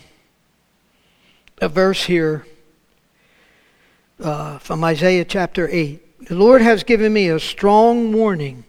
a 1.61 1.69
verse 1.69 2.05
here 2.05 2.47
uh, 4.19 4.57
from 4.59 4.83
Isaiah 4.85 5.27
chapter 5.27 5.69
8. 5.71 6.29
The 6.29 6.35
Lord 6.35 6.63
has 6.63 6.83
given 6.83 7.13
me 7.13 7.29
a 7.29 7.39
strong 7.39 8.15
warning 8.15 8.65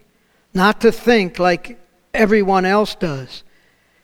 not 0.52 0.82
to 0.82 0.92
think 0.92 1.38
like 1.38 1.78
everyone 2.12 2.66
else 2.66 2.94
does 2.94 3.42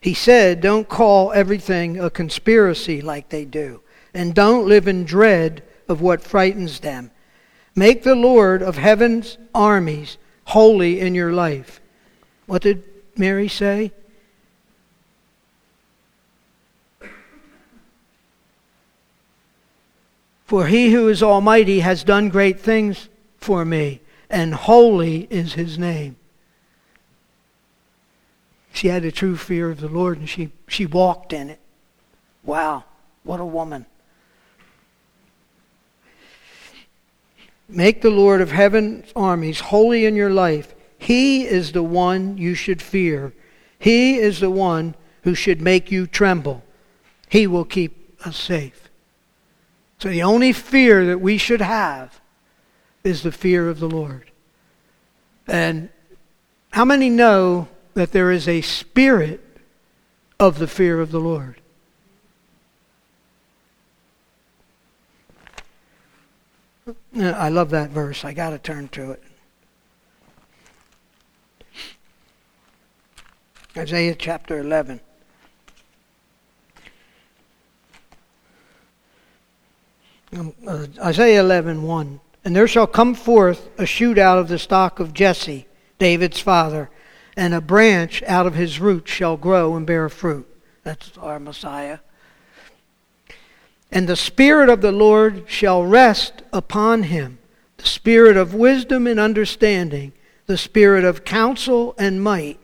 he 0.04 0.12
said, 0.12 0.60
Don't 0.60 0.86
call 0.86 1.32
everything 1.32 1.98
a 1.98 2.10
conspiracy 2.10 3.00
like 3.00 3.30
they 3.30 3.46
do, 3.46 3.80
and 4.12 4.34
don't 4.34 4.68
live 4.68 4.86
in 4.86 5.04
dread 5.04 5.62
of 5.88 6.02
what 6.02 6.22
frightens 6.22 6.80
them. 6.80 7.10
Make 7.74 8.02
the 8.02 8.14
Lord 8.14 8.62
of 8.62 8.76
heaven's 8.76 9.38
armies 9.54 10.18
holy 10.44 11.00
in 11.00 11.14
your 11.14 11.32
life. 11.32 11.80
What 12.44 12.60
did 12.60 12.84
Mary 13.16 13.48
say? 13.48 13.92
For 20.44 20.66
he 20.66 20.92
who 20.92 21.08
is 21.08 21.22
almighty 21.22 21.80
has 21.80 22.04
done 22.04 22.28
great 22.28 22.60
things 22.60 23.08
for 23.38 23.64
me, 23.64 24.02
and 24.28 24.52
holy 24.52 25.26
is 25.30 25.54
his 25.54 25.78
name. 25.78 26.16
She 28.74 28.88
had 28.88 29.04
a 29.04 29.12
true 29.12 29.36
fear 29.36 29.70
of 29.70 29.78
the 29.78 29.88
Lord 29.88 30.18
and 30.18 30.28
she, 30.28 30.50
she 30.66 30.84
walked 30.84 31.32
in 31.32 31.48
it. 31.48 31.60
Wow, 32.42 32.82
what 33.22 33.38
a 33.38 33.44
woman. 33.44 33.86
Make 37.68 38.02
the 38.02 38.10
Lord 38.10 38.40
of 38.40 38.50
heaven's 38.50 39.12
armies 39.14 39.60
holy 39.60 40.06
in 40.06 40.16
your 40.16 40.30
life. 40.30 40.74
He 40.98 41.44
is 41.44 41.70
the 41.70 41.84
one 41.84 42.36
you 42.36 42.56
should 42.56 42.82
fear. 42.82 43.32
He 43.78 44.18
is 44.18 44.40
the 44.40 44.50
one 44.50 44.96
who 45.22 45.36
should 45.36 45.62
make 45.62 45.92
you 45.92 46.08
tremble. 46.08 46.64
He 47.28 47.46
will 47.46 47.64
keep 47.64 48.18
us 48.26 48.36
safe. 48.36 48.90
So 50.00 50.08
the 50.08 50.24
only 50.24 50.52
fear 50.52 51.06
that 51.06 51.20
we 51.20 51.38
should 51.38 51.60
have 51.60 52.20
is 53.04 53.22
the 53.22 53.32
fear 53.32 53.68
of 53.68 53.78
the 53.78 53.88
Lord. 53.88 54.32
And 55.46 55.90
how 56.72 56.84
many 56.84 57.08
know 57.08 57.68
that 57.94 58.12
there 58.12 58.30
is 58.30 58.46
a 58.46 58.60
spirit 58.60 59.40
of 60.38 60.58
the 60.58 60.66
fear 60.66 61.00
of 61.00 61.10
the 61.10 61.20
Lord? 61.20 61.60
I 67.16 67.48
love 67.48 67.70
that 67.70 67.90
verse. 67.90 68.24
I 68.24 68.32
got 68.32 68.50
to 68.50 68.58
turn 68.58 68.88
to 68.88 69.12
it. 69.12 69.22
Isaiah 73.76 74.14
chapter 74.14 74.58
11. 74.58 75.00
Um, 80.36 80.52
uh, 80.66 80.86
Isaiah 81.00 81.40
11, 81.40 81.82
1. 81.82 82.20
And 82.44 82.54
there 82.54 82.68
shall 82.68 82.86
come 82.86 83.14
forth 83.14 83.68
a 83.78 83.86
shoot 83.86 84.18
out 84.18 84.38
of 84.38 84.48
the 84.48 84.58
stock 84.58 85.00
of 85.00 85.14
Jesse, 85.14 85.66
David's 85.98 86.40
father, 86.40 86.90
and 87.36 87.54
a 87.54 87.60
branch 87.60 88.22
out 88.24 88.46
of 88.46 88.54
his 88.54 88.80
roots 88.80 89.10
shall 89.10 89.36
grow 89.36 89.74
and 89.74 89.86
bear 89.86 90.08
fruit. 90.08 90.46
That's 90.82 91.16
our 91.18 91.40
Messiah. 91.40 91.98
And 93.90 94.08
the 94.08 94.16
Spirit 94.16 94.68
of 94.68 94.80
the 94.80 94.92
Lord 94.92 95.44
shall 95.46 95.84
rest 95.84 96.42
upon 96.52 97.04
him 97.04 97.38
the 97.76 97.86
Spirit 97.86 98.36
of 98.36 98.54
wisdom 98.54 99.06
and 99.06 99.20
understanding, 99.20 100.12
the 100.46 100.56
Spirit 100.56 101.04
of 101.04 101.24
counsel 101.24 101.94
and 101.98 102.22
might, 102.22 102.58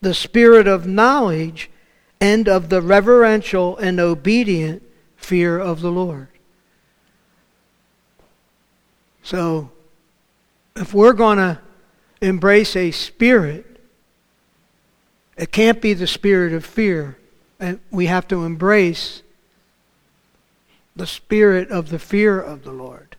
the 0.00 0.14
Spirit 0.14 0.66
of 0.66 0.86
knowledge, 0.86 1.70
and 2.20 2.48
of 2.48 2.68
the 2.68 2.80
reverential 2.80 3.76
and 3.78 3.98
obedient 4.00 4.82
fear 5.16 5.58
of 5.58 5.80
the 5.80 5.90
Lord. 5.90 6.28
So, 9.22 9.70
if 10.74 10.94
we're 10.94 11.12
going 11.12 11.38
to 11.38 11.60
embrace 12.20 12.76
a 12.76 12.90
spirit, 12.90 13.71
it 15.36 15.52
can't 15.52 15.80
be 15.80 15.94
the 15.94 16.06
spirit 16.06 16.52
of 16.52 16.64
fear. 16.64 17.16
And 17.58 17.80
we 17.90 18.06
have 18.06 18.26
to 18.28 18.44
embrace 18.44 19.22
the 20.96 21.06
spirit 21.06 21.70
of 21.70 21.88
the 21.88 21.98
fear 21.98 22.40
of 22.40 22.64
the 22.64 22.72
Lord. 22.72 23.16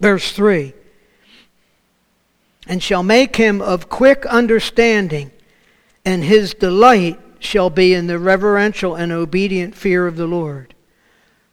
Verse 0.00 0.32
3 0.32 0.74
And 2.66 2.82
shall 2.82 3.02
make 3.02 3.36
him 3.36 3.62
of 3.62 3.88
quick 3.88 4.26
understanding, 4.26 5.30
and 6.04 6.24
his 6.24 6.54
delight 6.54 7.20
shall 7.38 7.70
be 7.70 7.94
in 7.94 8.06
the 8.06 8.18
reverential 8.18 8.94
and 8.94 9.12
obedient 9.12 9.74
fear 9.74 10.06
of 10.06 10.16
the 10.16 10.26
Lord. 10.26 10.74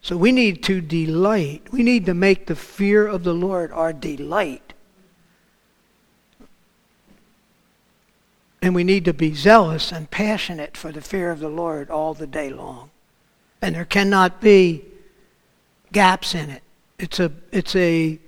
So 0.02 0.18
we 0.18 0.32
need 0.32 0.64
to 0.64 0.82
delight. 0.82 1.72
We 1.72 1.84
need 1.84 2.06
to 2.06 2.14
make 2.14 2.48
the 2.48 2.56
fear 2.56 3.06
of 3.06 3.24
the 3.24 3.34
Lord 3.34 3.72
our 3.72 3.94
delight. 3.94 4.69
And 8.62 8.76
we 8.76 8.84
need 8.84 9.06
to 9.06 9.14
be 9.14 9.34
zealous 9.34 9.92
and 9.92 10.12
passionate 10.12 10.76
for 10.76 10.92
the 10.92 11.02
fear 11.02 11.32
of 11.32 11.40
the 11.40 11.50
Lord 11.50 11.90
all 11.90 12.14
the 12.14 12.28
day 12.28 12.50
long. 12.50 12.92
And 13.62 13.76
there 13.76 13.86
cannot 13.86 14.42
be 14.42 14.84
gaps 15.92 16.36
in 16.36 16.50
it. 16.50 16.62
It's 16.98 17.20
a, 17.20 17.32
it's 17.52 17.76
a, 17.76 18.20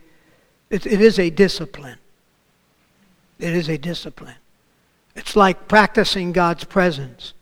it, 0.69 0.85
it 0.85 1.01
is 1.01 1.19
a 1.19 1.29
discipline. 1.29 1.97
It 3.39 3.53
is 3.53 3.67
a 3.67 3.77
discipline. 3.77 4.35
It's 5.15 5.35
like 5.35 5.67
practicing 5.67 6.31
God's 6.31 6.63
presence. 6.63 7.33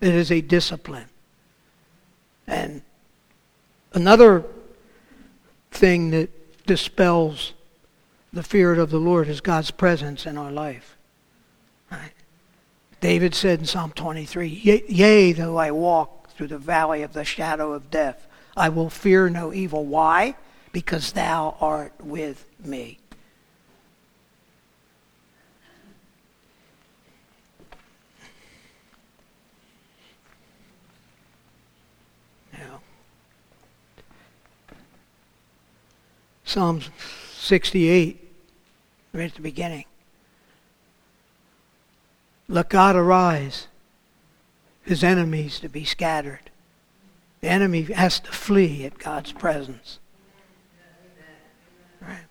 It 0.00 0.14
is 0.14 0.30
a 0.30 0.42
discipline. 0.42 1.06
And 2.46 2.82
Another 3.96 4.44
thing 5.70 6.10
that 6.10 6.66
dispels 6.66 7.54
the 8.30 8.42
fear 8.42 8.74
of 8.74 8.90
the 8.90 8.98
Lord 8.98 9.26
is 9.26 9.40
God's 9.40 9.70
presence 9.70 10.26
in 10.26 10.36
our 10.36 10.52
life. 10.52 10.95
David 13.00 13.34
said 13.34 13.60
in 13.60 13.66
Psalm 13.66 13.92
23, 13.92 14.48
Yea, 14.88 15.32
though 15.32 15.56
I 15.56 15.70
walk 15.70 16.30
through 16.30 16.48
the 16.48 16.58
valley 16.58 17.02
of 17.02 17.12
the 17.12 17.24
shadow 17.24 17.72
of 17.72 17.90
death, 17.90 18.26
I 18.56 18.68
will 18.68 18.90
fear 18.90 19.28
no 19.28 19.52
evil. 19.52 19.84
Why? 19.84 20.34
Because 20.72 21.12
thou 21.12 21.56
art 21.60 21.92
with 22.00 22.44
me. 22.64 22.98
Psalm 36.56 36.80
68, 37.36 38.32
right 39.12 39.24
at 39.24 39.34
the 39.34 39.42
beginning. 39.42 39.84
Let 42.48 42.68
God 42.68 42.94
arise, 42.94 43.66
his 44.82 45.02
enemies 45.02 45.58
to 45.60 45.68
be 45.68 45.84
scattered. 45.84 46.50
The 47.40 47.48
enemy 47.48 47.82
has 47.82 48.20
to 48.20 48.32
flee 48.32 48.84
at 48.84 48.98
God's 48.98 49.32
presence. 49.32 49.98
Right? 52.00 52.26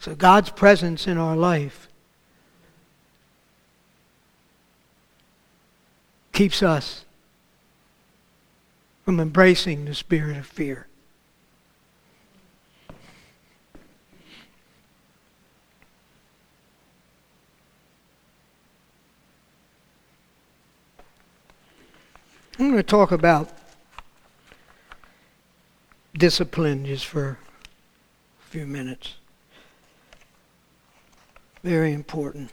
So 0.00 0.14
God's 0.14 0.50
presence 0.50 1.06
in 1.06 1.18
our 1.18 1.36
life 1.36 1.88
keeps 6.32 6.62
us 6.62 7.04
from 9.04 9.20
embracing 9.20 9.84
the 9.84 9.94
spirit 9.94 10.36
of 10.36 10.46
fear. 10.46 10.86
I'm 22.62 22.68
going 22.70 22.76
to 22.76 22.84
talk 22.84 23.10
about 23.10 23.50
discipline 26.16 26.86
just 26.86 27.06
for 27.06 27.30
a 28.40 28.50
few 28.50 28.68
minutes. 28.68 29.16
Very 31.64 31.92
important. 31.92 32.52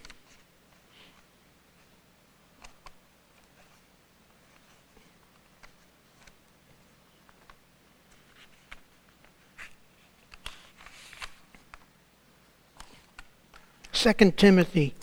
Second 13.92 14.38
Timothy 14.38 14.96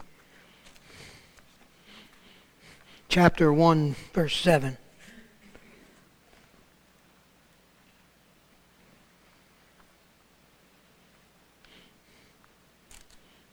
chapter 3.08 3.52
1 3.52 3.94
verse 4.12 4.36
7 4.36 4.78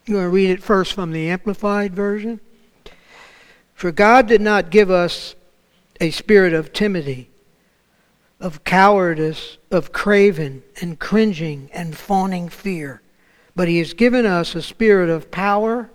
You 0.05 0.15
want 0.15 0.25
to 0.25 0.29
read 0.29 0.49
it 0.49 0.61
first 0.61 0.93
from 0.93 1.11
the 1.11 1.29
Amplified 1.29 1.95
Version? 1.95 2.41
For 3.73 3.91
God 3.91 4.27
did 4.27 4.41
not 4.41 4.69
give 4.69 4.91
us 4.91 5.35
a 6.01 6.11
spirit 6.11 6.53
of 6.53 6.73
timidity, 6.73 7.29
of 8.37 8.65
cowardice, 8.65 9.57
of 9.71 9.93
craven 9.93 10.63
and 10.81 10.99
cringing 10.99 11.69
and 11.73 11.95
fawning 11.95 12.49
fear, 12.49 13.01
but 13.55 13.69
He 13.69 13.77
has 13.77 13.93
given 13.93 14.25
us 14.25 14.55
a 14.55 14.61
spirit 14.61 15.09
of 15.09 15.31
power 15.31 15.89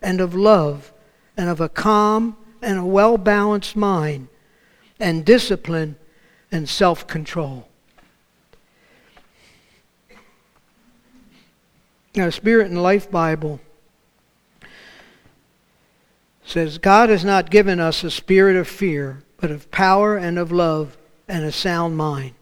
and 0.00 0.20
of 0.20 0.34
love 0.34 0.92
and 1.36 1.48
of 1.48 1.60
a 1.60 1.68
calm 1.68 2.36
and 2.60 2.78
a 2.80 2.84
well 2.84 3.16
balanced 3.16 3.76
mind 3.76 4.26
and 4.98 5.24
discipline 5.24 5.94
and 6.50 6.68
self 6.68 7.06
control. 7.06 7.68
Now, 12.14 12.28
Spirit 12.28 12.70
and 12.70 12.82
Life 12.82 13.10
Bible 13.10 13.60
says, 16.44 16.76
God 16.76 17.08
has 17.08 17.24
not 17.24 17.50
given 17.50 17.80
us 17.80 18.04
a 18.04 18.10
spirit 18.10 18.56
of 18.56 18.68
fear, 18.68 19.22
but 19.38 19.50
of 19.50 19.70
power 19.70 20.16
and 20.16 20.38
of 20.38 20.52
love 20.52 20.98
and 21.26 21.44
a 21.44 21.52
sound 21.52 21.96
mind. 21.96 22.34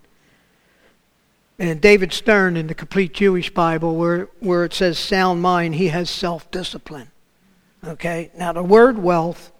And 1.58 1.80
David 1.80 2.12
Stern 2.12 2.56
in 2.56 2.66
the 2.66 2.74
Complete 2.74 3.12
Jewish 3.12 3.50
Bible, 3.50 3.94
where, 3.94 4.28
where 4.40 4.64
it 4.64 4.72
says 4.72 4.98
sound 4.98 5.42
mind, 5.42 5.76
he 5.76 5.88
has 5.88 6.10
self 6.10 6.50
discipline. 6.50 7.10
Okay? 7.86 8.30
Now, 8.36 8.52
the 8.52 8.62
word 8.62 8.98
wealth 8.98 9.52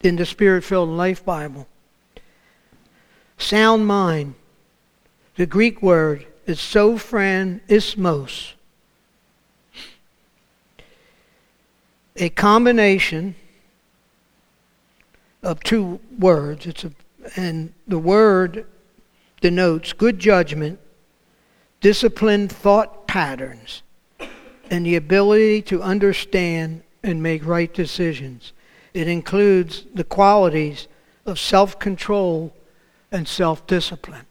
in 0.00 0.16
the 0.16 0.26
Spirit 0.26 0.64
filled 0.64 0.88
Life 0.88 1.24
Bible, 1.24 1.68
sound 3.36 3.86
mind, 3.86 4.34
the 5.36 5.46
Greek 5.46 5.82
word 5.82 6.26
is 6.46 6.58
sophronismos. 6.58 8.54
A 12.20 12.28
combination 12.30 13.36
of 15.42 15.62
two 15.62 16.00
words. 16.18 16.66
It's 16.66 16.84
a, 16.84 16.92
and 17.36 17.72
the 17.86 17.98
word 17.98 18.66
denotes 19.40 19.92
good 19.92 20.18
judgment, 20.18 20.80
disciplined 21.80 22.50
thought 22.50 23.06
patterns, 23.06 23.82
and 24.68 24.84
the 24.84 24.96
ability 24.96 25.62
to 25.62 25.80
understand 25.80 26.82
and 27.04 27.22
make 27.22 27.46
right 27.46 27.72
decisions. 27.72 28.52
It 28.94 29.06
includes 29.06 29.84
the 29.94 30.02
qualities 30.02 30.88
of 31.24 31.38
self 31.38 31.78
control 31.78 32.52
and 33.12 33.28
self 33.28 33.64
discipline. 33.68 34.26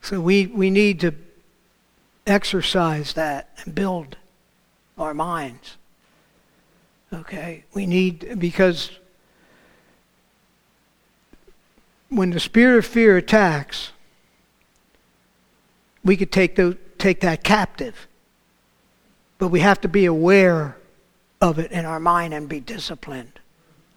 So 0.00 0.18
we, 0.18 0.46
we 0.46 0.70
need 0.70 1.00
to 1.00 1.12
exercise 2.28 3.14
that 3.14 3.50
and 3.64 3.74
build 3.74 4.16
our 4.96 5.14
minds. 5.14 5.76
Okay? 7.12 7.64
We 7.72 7.86
need, 7.86 8.38
because 8.38 8.90
when 12.08 12.30
the 12.30 12.40
spirit 12.40 12.78
of 12.78 12.86
fear 12.86 13.16
attacks, 13.16 13.92
we 16.04 16.16
could 16.16 16.32
take, 16.32 16.56
the, 16.56 16.76
take 16.98 17.20
that 17.20 17.42
captive. 17.42 18.06
But 19.38 19.48
we 19.48 19.60
have 19.60 19.80
to 19.82 19.88
be 19.88 20.04
aware 20.04 20.76
of 21.40 21.58
it 21.58 21.70
in 21.70 21.84
our 21.84 22.00
mind 22.00 22.34
and 22.34 22.48
be 22.48 22.60
disciplined. 22.60 23.38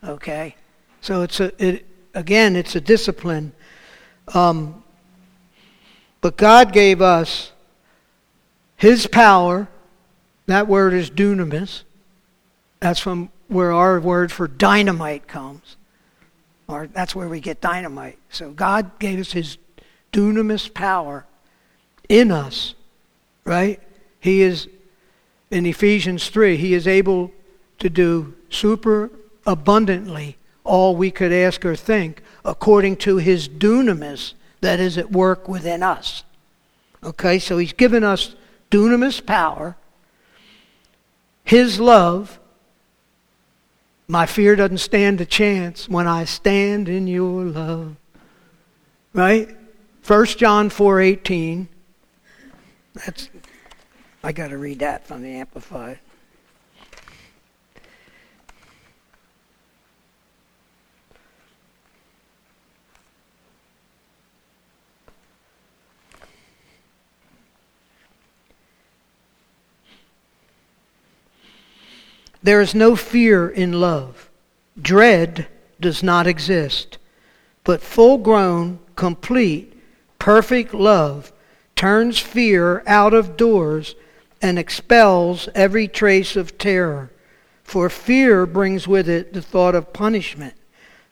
Okay? 0.03 0.55
So 1.01 1.23
it's 1.23 1.39
a, 1.39 1.51
it, 1.63 1.85
again, 2.13 2.55
it's 2.55 2.75
a 2.75 2.81
discipline. 2.81 3.53
Um, 4.33 4.83
but 6.21 6.37
God 6.37 6.71
gave 6.71 7.01
us 7.01 7.51
His 8.81 9.05
power. 9.05 9.67
That 10.47 10.67
word 10.67 10.95
is 10.95 11.11
dunamis. 11.11 11.83
That's 12.79 12.99
from 12.99 13.29
where 13.47 13.71
our 13.71 13.99
word 13.99 14.31
for 14.31 14.47
dynamite 14.47 15.27
comes. 15.27 15.77
Or 16.67 16.87
that's 16.87 17.13
where 17.13 17.29
we 17.29 17.41
get 17.41 17.61
dynamite. 17.61 18.17
So 18.31 18.49
God 18.49 18.97
gave 18.97 19.19
us 19.19 19.33
His 19.33 19.59
dunamis 20.11 20.73
power 20.73 21.27
in 22.09 22.31
us, 22.31 22.73
right? 23.45 23.79
He 24.19 24.41
is, 24.41 24.67
in 25.51 25.67
Ephesians 25.67 26.29
3, 26.29 26.57
He 26.57 26.73
is 26.73 26.87
able 26.87 27.31
to 27.77 27.87
do 27.87 28.33
super 28.49 29.11
abundantly 29.45 30.37
all 30.63 30.95
we 30.95 31.11
could 31.11 31.31
ask 31.31 31.63
or 31.63 31.75
think 31.75 32.23
according 32.43 32.95
to 32.95 33.17
His 33.17 33.47
dunamis 33.47 34.33
that 34.61 34.79
is 34.79 34.97
at 34.97 35.11
work 35.11 35.47
within 35.47 35.83
us. 35.83 36.23
Okay, 37.03 37.37
so 37.37 37.59
He's 37.59 37.73
given 37.73 38.03
us 38.03 38.33
dunamis 38.71 39.23
power, 39.23 39.77
His 41.43 41.79
love, 41.79 42.39
my 44.07 44.25
fear 44.25 44.55
doesn't 44.55 44.79
stand 44.79 45.21
a 45.21 45.25
chance 45.25 45.87
when 45.87 46.07
I 46.07 46.25
stand 46.25 46.89
in 46.89 47.07
your 47.07 47.45
love. 47.45 47.95
Right? 49.13 49.55
1 50.05 50.25
John 50.37 50.69
4:18. 50.69 51.67
That's 52.93 53.29
I 54.23 54.31
got 54.31 54.49
to 54.49 54.57
read 54.57 54.79
that 54.79 55.07
from 55.07 55.21
the 55.21 55.29
amplified. 55.29 55.99
There 72.43 72.61
is 72.61 72.73
no 72.73 72.95
fear 72.95 73.47
in 73.47 73.73
love. 73.73 74.29
Dread 74.81 75.47
does 75.79 76.01
not 76.01 76.27
exist. 76.27 76.97
But 77.63 77.81
full 77.81 78.17
grown, 78.17 78.79
complete, 78.95 79.79
perfect 80.17 80.73
love 80.73 81.31
turns 81.75 82.19
fear 82.19 82.83
out 82.87 83.13
of 83.13 83.37
doors 83.37 83.95
and 84.41 84.57
expels 84.57 85.49
every 85.53 85.87
trace 85.87 86.35
of 86.35 86.57
terror. 86.57 87.11
For 87.63 87.89
fear 87.89 88.45
brings 88.45 88.87
with 88.87 89.07
it 89.07 89.33
the 89.33 89.41
thought 89.41 89.75
of 89.75 89.93
punishment. 89.93 90.55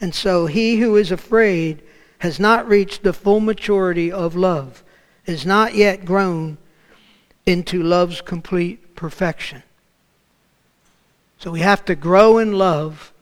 And 0.01 0.15
so 0.15 0.47
he 0.47 0.77
who 0.77 0.95
is 0.95 1.11
afraid 1.11 1.83
has 2.19 2.39
not 2.39 2.67
reached 2.67 3.03
the 3.03 3.13
full 3.13 3.39
maturity 3.39 4.11
of 4.11 4.35
love, 4.35 4.83
is 5.25 5.45
not 5.45 5.75
yet 5.75 6.05
grown 6.05 6.57
into 7.45 7.81
love's 7.81 8.21
complete 8.21 8.95
perfection. 8.95 9.63
So 11.39 11.51
we 11.51 11.61
have 11.61 11.85
to 11.85 11.95
grow 11.95 12.37
in 12.37 12.51
love, 12.51 13.13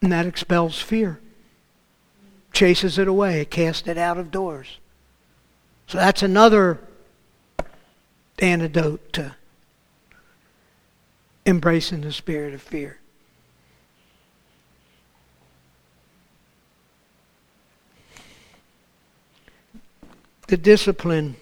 and 0.00 0.12
that 0.12 0.26
expels 0.26 0.80
fear, 0.80 1.18
chases 2.52 2.98
it 2.98 3.08
away, 3.08 3.44
casts 3.44 3.88
it 3.88 3.98
out 3.98 4.16
of 4.16 4.30
doors. 4.30 4.78
So 5.88 5.98
that's 5.98 6.22
another 6.22 6.78
antidote 8.38 9.12
to 9.14 9.34
embracing 11.44 12.02
the 12.02 12.12
spirit 12.12 12.54
of 12.54 12.62
fear. 12.62 12.98
The 20.46 20.56
discipline, 20.56 21.34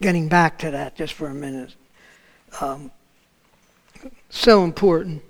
getting 0.00 0.28
back 0.28 0.58
to 0.60 0.70
that 0.70 0.96
just 0.96 1.12
for 1.12 1.28
a 1.28 1.34
minute, 1.34 1.74
um, 2.60 2.90
so 4.28 4.64
important. 4.64 5.22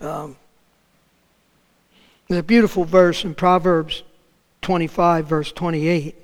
Um, 0.00 0.36
there's 2.28 2.40
a 2.40 2.42
beautiful 2.42 2.84
verse 2.84 3.24
in 3.24 3.34
Proverbs 3.34 4.02
25, 4.62 5.26
verse 5.26 5.52
28. 5.52 6.14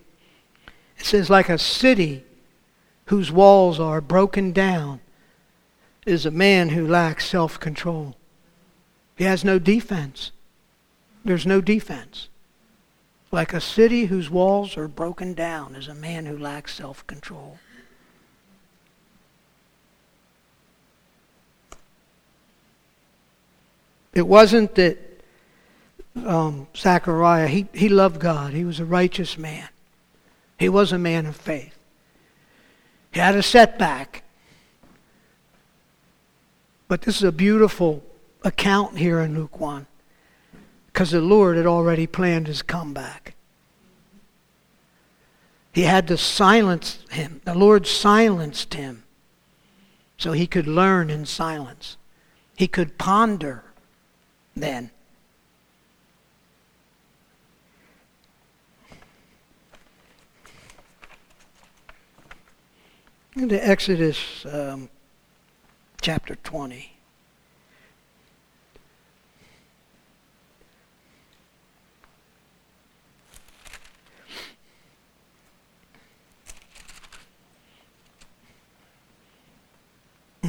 It 0.98 1.06
says, 1.06 1.30
like 1.30 1.48
a 1.48 1.58
city 1.58 2.24
whose 3.06 3.30
walls 3.32 3.78
are 3.80 4.00
broken 4.00 4.52
down 4.52 5.00
is 6.06 6.24
a 6.24 6.30
man 6.30 6.70
who 6.70 6.86
lacks 6.86 7.26
self 7.26 7.60
control. 7.60 8.16
He 9.16 9.24
has 9.24 9.44
no 9.44 9.58
defense. 9.58 10.32
There's 11.24 11.46
no 11.46 11.60
defense. 11.60 12.28
Like 13.30 13.52
a 13.52 13.60
city 13.60 14.06
whose 14.06 14.30
walls 14.30 14.76
are 14.76 14.88
broken 14.88 15.34
down 15.34 15.76
is 15.76 15.88
a 15.88 15.94
man 15.94 16.26
who 16.26 16.36
lacks 16.36 16.74
self 16.74 17.06
control. 17.06 17.58
It 24.20 24.26
wasn't 24.26 24.74
that 24.74 24.98
um, 26.26 26.66
Zechariah, 26.76 27.46
he, 27.46 27.66
he 27.72 27.88
loved 27.88 28.20
God. 28.20 28.52
He 28.52 28.66
was 28.66 28.78
a 28.78 28.84
righteous 28.84 29.38
man. 29.38 29.66
He 30.58 30.68
was 30.68 30.92
a 30.92 30.98
man 30.98 31.24
of 31.24 31.34
faith. 31.34 31.74
He 33.12 33.18
had 33.18 33.34
a 33.34 33.42
setback. 33.42 34.22
But 36.86 37.00
this 37.00 37.16
is 37.16 37.22
a 37.22 37.32
beautiful 37.32 38.04
account 38.44 38.98
here 38.98 39.20
in 39.20 39.34
Luke 39.34 39.58
1 39.58 39.86
because 40.88 41.12
the 41.12 41.22
Lord 41.22 41.56
had 41.56 41.64
already 41.64 42.06
planned 42.06 42.46
his 42.46 42.60
comeback. 42.60 43.34
He 45.72 45.84
had 45.84 46.06
to 46.08 46.18
silence 46.18 46.98
him. 47.08 47.40
The 47.46 47.54
Lord 47.54 47.86
silenced 47.86 48.74
him 48.74 49.04
so 50.18 50.32
he 50.32 50.46
could 50.46 50.66
learn 50.66 51.08
in 51.08 51.24
silence. 51.24 51.96
He 52.54 52.68
could 52.68 52.98
ponder 52.98 53.64
then. 54.60 54.90
Into 63.36 63.66
Exodus 63.66 64.44
um, 64.44 64.88
chapter 66.00 66.34
20. 66.34 66.92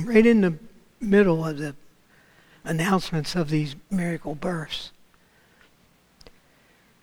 Right 0.03 0.25
in 0.25 0.41
the 0.41 0.55
middle 0.99 1.45
of 1.45 1.57
the 1.57 1.75
announcements 2.63 3.35
of 3.35 3.49
these 3.49 3.75
miracle 3.89 4.35
births. 4.35 4.91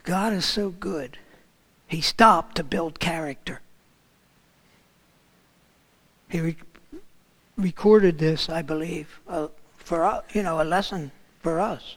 God 0.04 0.32
is 0.32 0.44
so 0.44 0.70
good. 0.70 1.18
He 1.86 2.00
stopped 2.00 2.56
to 2.56 2.64
build 2.64 3.00
character. 3.00 3.60
He 6.28 6.40
re- 6.40 6.56
recorded 7.56 8.18
this, 8.18 8.48
I 8.48 8.62
believe, 8.62 9.20
uh, 9.26 9.48
for 9.76 10.04
uh, 10.04 10.22
you 10.32 10.42
know 10.42 10.60
a 10.60 10.64
lesson 10.64 11.10
for 11.40 11.60
us. 11.60 11.96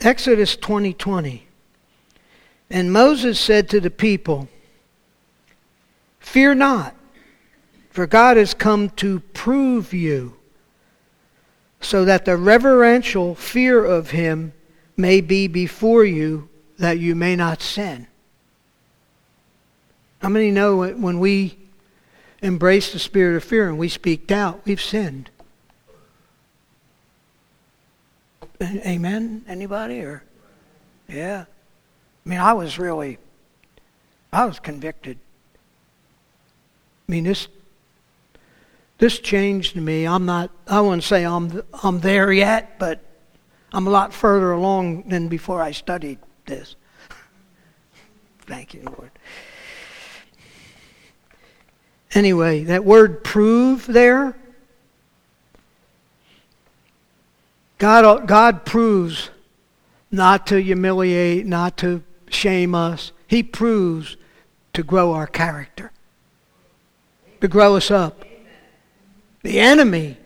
Exodus 0.00 0.56
20:20. 0.56 0.98
20. 0.98 1.46
And 2.70 2.92
Moses 2.92 3.38
said 3.38 3.68
to 3.70 3.80
the 3.80 3.90
people, 3.90 4.48
Fear 6.18 6.56
not, 6.56 6.94
for 7.94 8.08
God 8.08 8.36
has 8.36 8.54
come 8.54 8.90
to 8.90 9.20
prove 9.20 9.94
you, 9.94 10.34
so 11.80 12.04
that 12.04 12.24
the 12.24 12.36
reverential 12.36 13.36
fear 13.36 13.84
of 13.84 14.10
him 14.10 14.52
may 14.96 15.20
be 15.20 15.46
before 15.46 16.04
you, 16.04 16.48
that 16.76 16.98
you 16.98 17.14
may 17.14 17.36
not 17.36 17.62
sin. 17.62 18.08
How 20.20 20.28
many 20.28 20.50
know 20.50 20.78
when 20.78 21.20
we 21.20 21.56
embrace 22.42 22.92
the 22.92 22.98
spirit 22.98 23.36
of 23.36 23.44
fear 23.44 23.68
and 23.68 23.78
we 23.78 23.88
speak 23.88 24.26
doubt, 24.26 24.62
we've 24.64 24.82
sinned? 24.82 25.30
Amen? 28.60 29.44
Anybody? 29.46 30.00
Or 30.00 30.24
yeah. 31.06 31.44
I 32.26 32.28
mean, 32.28 32.40
I 32.40 32.54
was 32.54 32.76
really, 32.76 33.18
I 34.32 34.46
was 34.46 34.58
convicted. 34.58 35.16
I 37.08 37.12
mean, 37.12 37.24
this, 37.24 37.46
this 38.98 39.18
changed 39.18 39.76
me. 39.76 40.06
I'm 40.06 40.24
not, 40.24 40.50
I 40.66 40.80
wouldn't 40.80 41.04
say 41.04 41.24
I'm, 41.24 41.62
I'm 41.82 42.00
there 42.00 42.32
yet, 42.32 42.78
but 42.78 43.00
I'm 43.72 43.86
a 43.86 43.90
lot 43.90 44.14
further 44.14 44.52
along 44.52 45.08
than 45.08 45.28
before 45.28 45.60
I 45.60 45.72
studied 45.72 46.18
this. 46.46 46.76
Thank 48.42 48.74
you, 48.74 48.82
Lord. 48.84 49.10
Anyway, 52.12 52.62
that 52.64 52.84
word 52.84 53.24
prove 53.24 53.86
there, 53.86 54.36
God, 57.78 58.28
God 58.28 58.64
proves 58.64 59.30
not 60.12 60.46
to 60.46 60.62
humiliate, 60.62 61.44
not 61.44 61.76
to 61.78 62.04
shame 62.28 62.74
us. 62.74 63.10
He 63.26 63.42
proves 63.42 64.16
to 64.74 64.84
grow 64.84 65.12
our 65.12 65.26
character, 65.26 65.90
to 67.40 67.48
grow 67.48 67.76
us 67.76 67.90
up. 67.90 68.24
The 69.44 69.60
enemy, 69.60 70.16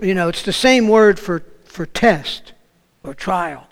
you 0.00 0.12
know, 0.12 0.28
it's 0.28 0.42
the 0.42 0.52
same 0.52 0.88
word 0.88 1.20
for, 1.20 1.44
for 1.64 1.86
test 1.86 2.52
or 3.04 3.14
trial. 3.14 3.68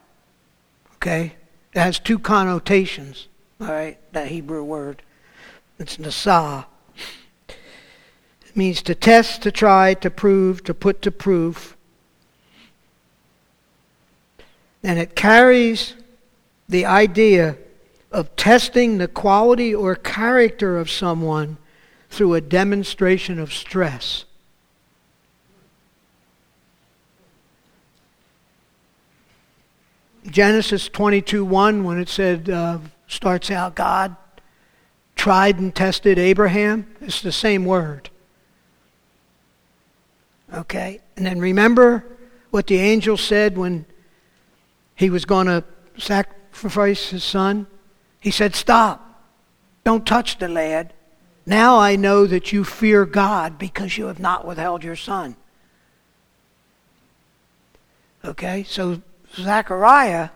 Okay? 0.95 1.35
It 1.75 1.81
has 1.81 1.99
two 1.99 2.21
connotations, 2.21 3.27
all 3.61 3.67
right, 3.67 3.99
that 4.13 4.29
Hebrew 4.29 4.63
word. 4.63 5.03
It's 5.81 5.97
nasah. 5.97 6.67
It 7.49 8.57
means 8.57 8.81
to 8.83 8.95
test, 8.95 9.43
to 9.43 9.51
try, 9.51 9.95
to 9.95 10.09
prove, 10.09 10.63
to 10.65 10.73
put 10.73 11.03
to 11.03 11.11
proof. 11.11 11.77
And 14.85 15.01
it 15.01 15.17
carries 15.17 15.95
the 16.69 16.87
idea 16.87 17.57
of 18.13 18.37
testing 18.37 18.99
the 18.99 19.09
quality 19.09 19.75
or 19.75 19.97
character 19.97 20.79
of 20.79 20.89
someone 20.89 21.57
through 22.09 22.35
a 22.35 22.41
demonstration 22.41 23.41
of 23.41 23.53
stress. 23.53 24.27
Genesis 30.27 30.89
22:1 30.89 31.83
when 31.85 31.99
it 31.99 32.09
said 32.09 32.49
uh, 32.49 32.79
starts 33.07 33.51
out 33.51 33.75
God 33.75 34.17
tried 35.17 35.59
and 35.59 35.75
tested 35.75 36.19
Abraham, 36.19 36.87
it's 37.01 37.23
the 37.23 37.33
same 37.33 37.65
word. 37.65 38.11
Okay? 40.53 41.01
And 41.17 41.25
then 41.25 41.39
remember 41.39 42.05
what 42.51 42.67
the 42.67 42.79
angel 42.79 43.17
said 43.17 43.57
when 43.57 43.87
he 44.95 45.11
was 45.11 45.25
going 45.25 45.47
to 45.47 45.65
sacrifice 45.97 47.09
his 47.09 47.25
son? 47.25 47.67
He 48.21 48.31
said, 48.31 48.55
Stop. 48.55 49.01
Don't 49.85 50.07
touch 50.07 50.39
the 50.39 50.49
lad. 50.49 50.93
Now 51.47 51.79
I 51.79 51.97
know 51.97 52.27
that 52.27 52.53
you 52.53 52.65
fear 52.65 53.05
God 53.05 53.59
because 53.59 53.99
you 53.99 54.07
have 54.07 54.19
not 54.19 54.47
withheld 54.47 54.83
your 54.83 54.97
son. 54.97 55.37
Okay, 58.25 58.63
so 58.63 59.03
Zechariah, 59.35 60.31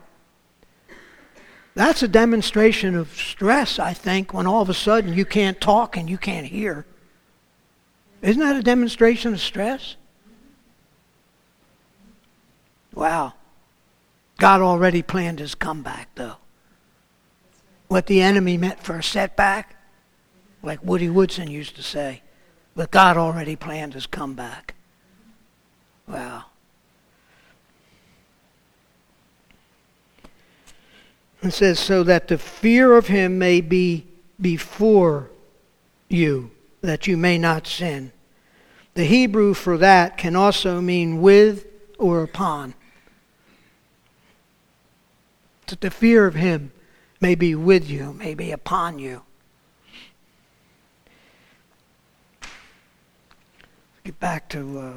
that's 1.75 2.03
a 2.03 2.07
demonstration 2.07 2.95
of 2.95 3.15
stress, 3.15 3.79
I 3.79 3.93
think, 3.93 4.33
when 4.33 4.47
all 4.47 4.61
of 4.61 4.69
a 4.69 4.73
sudden 4.73 5.13
you 5.13 5.25
can't 5.25 5.61
talk 5.61 5.95
and 5.95 6.09
you 6.09 6.17
can't 6.17 6.47
hear. 6.47 6.85
Isn't 8.21 8.41
that 8.41 8.57
a 8.57 8.63
demonstration 8.63 9.33
of 9.33 9.39
stress? 9.39 9.95
Wow. 12.93 13.33
God 14.37 14.61
already 14.61 15.01
planned 15.01 15.39
his 15.39 15.55
comeback, 15.55 16.09
though. 16.15 16.35
What 17.87 18.07
the 18.07 18.21
enemy 18.21 18.57
meant 18.57 18.83
for 18.83 18.97
a 18.97 19.03
setback, 19.03 19.75
like 20.61 20.83
Woody 20.83 21.09
Woodson 21.09 21.49
used 21.49 21.75
to 21.77 21.83
say, 21.83 22.23
but 22.75 22.91
God 22.91 23.15
already 23.17 23.55
planned 23.55 23.93
his 23.93 24.05
comeback. 24.05 24.75
Wow. 26.07 26.45
It 31.41 31.51
says, 31.51 31.79
so 31.79 32.03
that 32.03 32.27
the 32.27 32.37
fear 32.37 32.97
of 32.97 33.07
him 33.07 33.39
may 33.39 33.61
be 33.61 34.05
before 34.41 35.29
you, 36.09 36.51
that 36.81 37.07
you 37.07 37.15
may 37.15 37.37
not 37.37 37.65
sin. 37.65 38.11
The 38.93 39.05
Hebrew 39.05 39.53
for 39.53 39.77
that 39.77 40.17
can 40.17 40.35
also 40.35 40.81
mean 40.81 41.21
with 41.21 41.65
or 41.97 42.23
upon 42.23 42.73
that 45.69 45.81
the 45.81 45.91
fear 45.91 46.25
of 46.25 46.35
him 46.35 46.71
may 47.21 47.35
be 47.35 47.55
with 47.55 47.89
you, 47.89 48.13
may 48.13 48.33
be 48.33 48.51
upon 48.51 48.99
you. 48.99 49.21
Get 54.03 54.19
back 54.19 54.49
to 54.49 54.79
uh, 54.79 54.93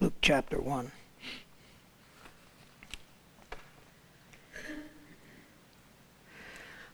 Luke 0.00 0.14
chapter 0.20 0.60
1. 0.60 0.92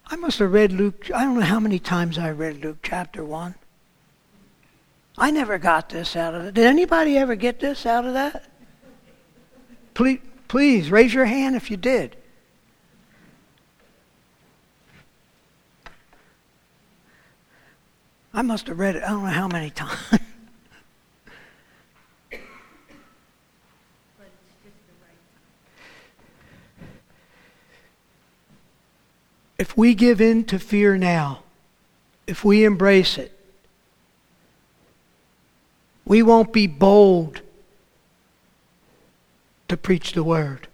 I 0.09 0.17
must 0.17 0.39
have 0.39 0.53
read 0.53 0.73
Luke, 0.73 1.11
I 1.13 1.25
don't 1.25 1.35
know 1.35 1.41
how 1.41 1.59
many 1.59 1.79
times 1.79 2.17
I 2.17 2.31
read 2.31 2.63
Luke 2.63 2.79
chapter 2.83 3.25
1. 3.25 3.55
I 5.19 5.31
never 5.31 5.59
got 5.59 5.89
this 5.89 6.15
out 6.15 6.35
of 6.35 6.45
it. 6.45 6.55
Did 6.55 6.67
anybody 6.67 7.19
ever 7.19 7.35
get 7.35 7.59
this 7.59 7.87
out 7.87 8.05
of 8.05 8.13
that? 8.15 8.45
Please, 9.95 10.21
please 10.47 10.91
raise 10.91 11.13
your 11.13 11.25
hand 11.25 11.57
if 11.57 11.71
you 11.71 11.77
did. 11.77 12.17
I 18.33 18.43
must 18.43 18.67
have 18.67 18.79
read 18.79 18.97
it 18.97 19.03
I 19.03 19.09
don't 19.09 19.25
know 19.25 19.31
how 19.31 19.49
many 19.49 19.71
times. 19.71 20.21
If 29.59 29.77
we 29.77 29.95
give 29.95 30.21
in 30.21 30.45
to 30.45 30.59
fear 30.59 30.97
now, 30.97 31.43
if 32.27 32.45
we 32.45 32.65
embrace 32.65 33.19
it, 33.19 33.33
we 36.05 36.23
won't 36.23 36.53
be 36.53 36.67
bold 36.67 37.41
to 39.69 39.77
preach 39.77 40.13
the 40.13 40.23
word. 40.23 40.69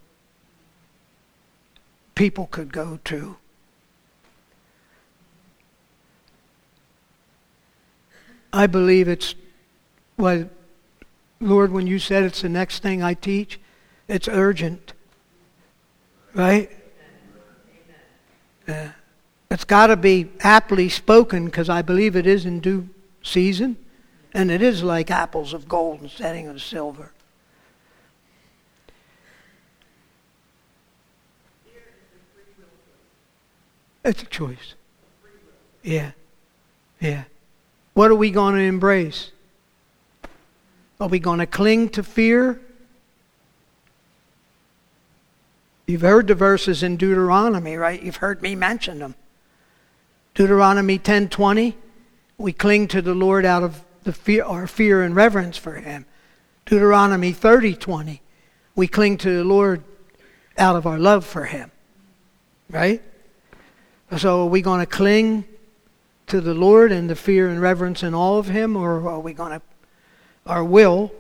People 2.15 2.47
could 2.47 2.73
go 2.73 2.99
to 3.05 3.37
I 8.53 8.67
believe 8.67 9.09
it's, 9.09 9.35
well, 10.19 10.49
Lord, 11.41 11.73
when 11.73 11.87
you 11.87 11.99
said 11.99 12.23
it's 12.25 12.43
the 12.43 12.49
next 12.49 12.83
thing 12.83 13.03
I 13.03 13.15
teach, 13.15 13.59
it's 14.09 14.29
urgent. 14.29 14.93
Right? 16.35 16.71
Uh, 18.73 18.89
it's 19.51 19.65
got 19.65 19.89
to 19.89 19.97
be 19.97 20.31
aptly 20.41 20.89
spoken 20.89 21.45
because 21.45 21.69
I 21.69 21.83
believe 21.83 22.17
it 22.17 22.27
is 22.27 22.47
in 22.47 22.61
due 22.61 22.89
season. 23.23 23.77
And 24.33 24.51
it 24.51 24.63
is 24.63 24.83
like 24.83 25.11
apples 25.11 25.53
of 25.53 25.69
gold 25.69 26.01
and 26.01 26.11
setting 26.11 26.49
of 26.49 26.63
silver. 26.63 27.13
It's 34.05 34.23
a 34.23 34.27
choice. 34.27 34.75
Yeah. 35.83 36.13
Yeah. 36.99 37.25
What 37.95 38.11
are 38.11 38.17
we 38.17 38.31
going 38.31 38.55
to 38.55 38.63
embrace? 38.63 39.33
Are 40.99 41.09
we 41.09 41.19
going 41.19 41.41
to 41.41 41.47
cling 41.47 41.91
to 41.91 42.03
fear? 42.03 42.61
You've 45.93 46.01
heard 46.01 46.27
the 46.27 46.35
verses 46.35 46.83
in 46.83 46.97
Deuteronomy, 46.97 47.77
right? 47.77 48.03
You've 48.03 48.17
heard 48.17 48.41
me 48.41 48.55
mention 48.55 49.01
them. 49.01 49.15
Deuteronomy 50.35 50.99
10:20, 50.99 51.75
we 52.39 52.55
cling 52.55 52.89
to 52.89 53.03
the 53.03 53.15
Lord 53.15 53.45
out 53.45 53.63
of 53.63 53.85
the 54.03 54.15
fear, 54.15 54.43
our 54.43 54.67
fear 54.67 55.03
and 55.03 55.15
reverence 55.15 55.59
for 55.59 55.75
him. 55.75 56.07
Deuteronomy 56.65 57.31
30:20, 57.35 58.23
we 58.75 58.89
cling 58.89 59.19
to 59.19 59.37
the 59.37 59.45
Lord 59.45 59.83
out 60.57 60.77
of 60.77 60.87
our 60.87 60.99
love 60.99 61.27
for 61.27 61.45
him. 61.45 61.71
Right? 62.71 63.03
So 64.17 64.45
are 64.45 64.49
we 64.49 64.63
going 64.63 64.81
to 64.81 64.87
cling 64.87 65.45
to 66.29 66.41
the 66.41 66.55
Lord 66.55 66.91
and 66.91 67.11
the 67.11 67.17
fear 67.17 67.51
and 67.51 67.61
reverence 67.61 68.03
and 68.03 68.15
all 68.17 68.39
of 68.39 68.47
him 68.47 68.79
or 68.79 69.07
are 69.11 69.21
we 69.21 69.35
going 69.35 69.61
to 69.61 69.63
our 70.47 70.65
will 70.65 71.13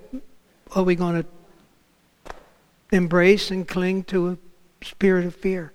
are 0.74 0.82
we 0.82 0.94
going 0.94 1.22
to 1.22 2.34
embrace 2.90 3.50
and 3.50 3.68
cling 3.68 4.04
to 4.04 4.38
spirit 4.84 5.24
of 5.24 5.34
fear? 5.34 5.72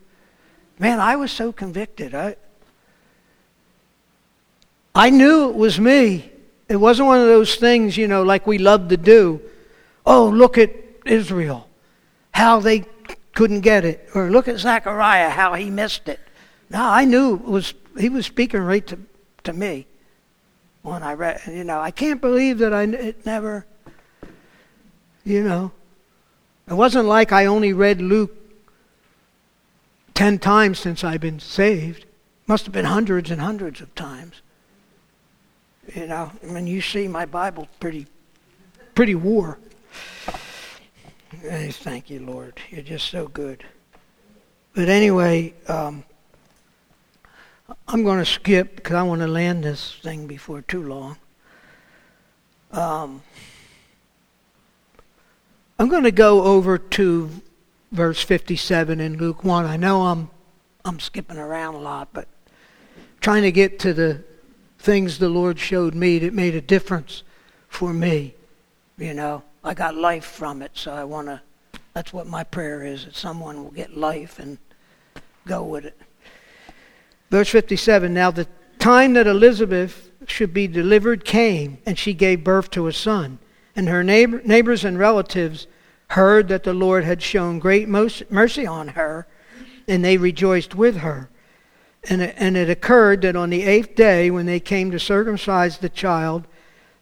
Man, 0.79 0.99
I 0.99 1.15
was 1.15 1.31
so 1.31 1.51
convicted. 1.51 2.13
I 2.13 2.35
I 4.97 5.11
knew 5.11 5.49
it 5.49 5.55
was 5.55 5.79
me. 5.79 6.31
It 6.67 6.77
wasn't 6.77 7.07
one 7.07 7.19
of 7.19 7.27
those 7.27 7.55
things, 7.55 7.97
you 7.97 8.07
know, 8.07 8.23
like 8.23 8.47
we 8.47 8.57
love 8.57 8.89
to 8.89 8.97
do. 8.97 9.39
Oh, 10.07 10.27
look 10.27 10.57
at 10.57 10.71
Israel, 11.05 11.69
how 12.31 12.59
they 12.59 12.85
couldn't 13.35 13.61
get 13.61 13.85
it. 13.85 14.09
Or 14.15 14.31
look 14.31 14.47
at 14.47 14.57
Zechariah, 14.57 15.29
how 15.29 15.53
he 15.53 15.69
missed 15.69 16.09
it. 16.09 16.19
No, 16.71 16.83
I 16.83 17.05
knew 17.05 17.35
it 17.35 17.43
was 17.43 17.75
he 17.99 18.09
was 18.09 18.25
speaking 18.25 18.61
right 18.61 18.85
to, 18.87 18.97
to 19.43 19.53
me 19.53 19.85
when 20.81 21.03
I 21.03 21.13
read. 21.13 21.41
You 21.47 21.63
know, 21.63 21.79
I 21.79 21.91
can't 21.91 22.19
believe 22.19 22.57
that 22.57 22.73
I 22.73 22.83
it 22.83 23.23
never. 23.23 23.65
You 25.23 25.43
know, 25.43 25.71
it 26.67 26.73
wasn't 26.73 27.05
like 27.05 27.31
I 27.31 27.45
only 27.45 27.73
read 27.73 28.01
Luke 28.01 28.36
ten 30.17 30.39
times 30.39 30.79
since 30.79 31.03
I've 31.03 31.21
been 31.21 31.39
saved. 31.39 32.03
Must 32.47 32.65
have 32.65 32.73
been 32.73 32.85
hundreds 32.85 33.29
and 33.29 33.39
hundreds 33.39 33.81
of 33.81 33.93
times. 33.93 34.41
You 35.93 36.07
know, 36.07 36.31
I 36.41 36.45
mean, 36.47 36.65
you 36.65 36.81
see 36.81 37.07
my 37.07 37.27
Bible 37.27 37.67
pretty, 37.79 38.07
pretty 38.95 39.13
war. 39.13 39.59
And 41.47 41.75
thank 41.75 42.09
you, 42.09 42.19
Lord. 42.25 42.59
You're 42.71 42.81
just 42.81 43.11
so 43.11 43.27
good. 43.27 43.63
But 44.73 44.89
anyway, 44.89 45.53
um, 45.67 46.03
I'm 47.87 48.03
going 48.03 48.17
to 48.17 48.25
skip 48.25 48.77
because 48.77 48.95
I 48.95 49.03
want 49.03 49.21
to 49.21 49.27
land 49.27 49.63
this 49.63 49.97
thing 50.01 50.25
before 50.25 50.63
too 50.63 50.81
long. 50.81 51.17
Um, 52.71 53.21
I'm 55.77 55.89
going 55.89 56.05
to 56.05 56.11
go 56.11 56.41
over 56.41 56.79
to 56.79 57.29
verse 57.97 58.21
57 58.21 58.99
in 58.99 59.17
Luke 59.17 59.43
1. 59.43 59.65
I 59.65 59.75
know 59.75 60.03
I'm 60.03 60.29
I'm 60.85 60.99
skipping 60.99 61.37
around 61.37 61.73
a 61.73 61.79
lot, 61.79 62.09
but 62.13 62.27
trying 63.19 63.41
to 63.41 63.51
get 63.51 63.79
to 63.79 63.93
the 63.93 64.23
things 64.77 65.17
the 65.17 65.27
Lord 65.27 65.57
showed 65.57 65.95
me 65.95 66.19
that 66.19 66.31
made 66.31 66.53
a 66.53 66.61
difference 66.61 67.23
for 67.67 67.91
me. 67.91 68.35
You 68.99 69.15
know, 69.15 69.41
I 69.63 69.73
got 69.73 69.95
life 69.95 70.25
from 70.25 70.61
it, 70.61 70.71
so 70.75 70.93
I 70.93 71.03
want 71.05 71.27
to. 71.27 71.41
That's 71.93 72.13
what 72.13 72.27
my 72.27 72.43
prayer 72.43 72.85
is 72.85 73.05
that 73.05 73.15
someone 73.15 73.63
will 73.63 73.71
get 73.71 73.97
life 73.97 74.37
and 74.37 74.59
go 75.47 75.63
with 75.63 75.83
it. 75.83 75.99
Verse 77.31 77.49
57 77.49 78.13
Now 78.13 78.29
the 78.29 78.47
time 78.77 79.13
that 79.13 79.25
Elizabeth 79.25 80.11
should 80.27 80.53
be 80.53 80.67
delivered 80.67 81.25
came, 81.25 81.79
and 81.83 81.97
she 81.97 82.13
gave 82.13 82.43
birth 82.43 82.69
to 82.71 82.85
a 82.85 82.93
son. 82.93 83.39
And 83.75 83.89
her 83.89 84.03
neighbor, 84.03 84.39
neighbors 84.45 84.85
and 84.85 84.99
relatives 84.99 85.65
heard 86.09 86.47
that 86.47 86.63
the 86.63 86.73
Lord 86.73 87.03
had 87.03 87.21
shown 87.21 87.59
great 87.59 87.87
mercy 87.87 88.65
on 88.65 88.89
her, 88.89 89.27
and 89.87 90.03
they 90.03 90.17
rejoiced 90.17 90.75
with 90.75 90.97
her. 90.97 91.29
And 92.09 92.21
it, 92.21 92.35
and 92.37 92.55
it 92.55 92.69
occurred 92.69 93.21
that 93.21 93.35
on 93.35 93.49
the 93.49 93.63
eighth 93.63 93.95
day, 93.95 94.31
when 94.31 94.45
they 94.45 94.59
came 94.59 94.91
to 94.91 94.99
circumcise 94.99 95.77
the 95.77 95.89
child, 95.89 96.47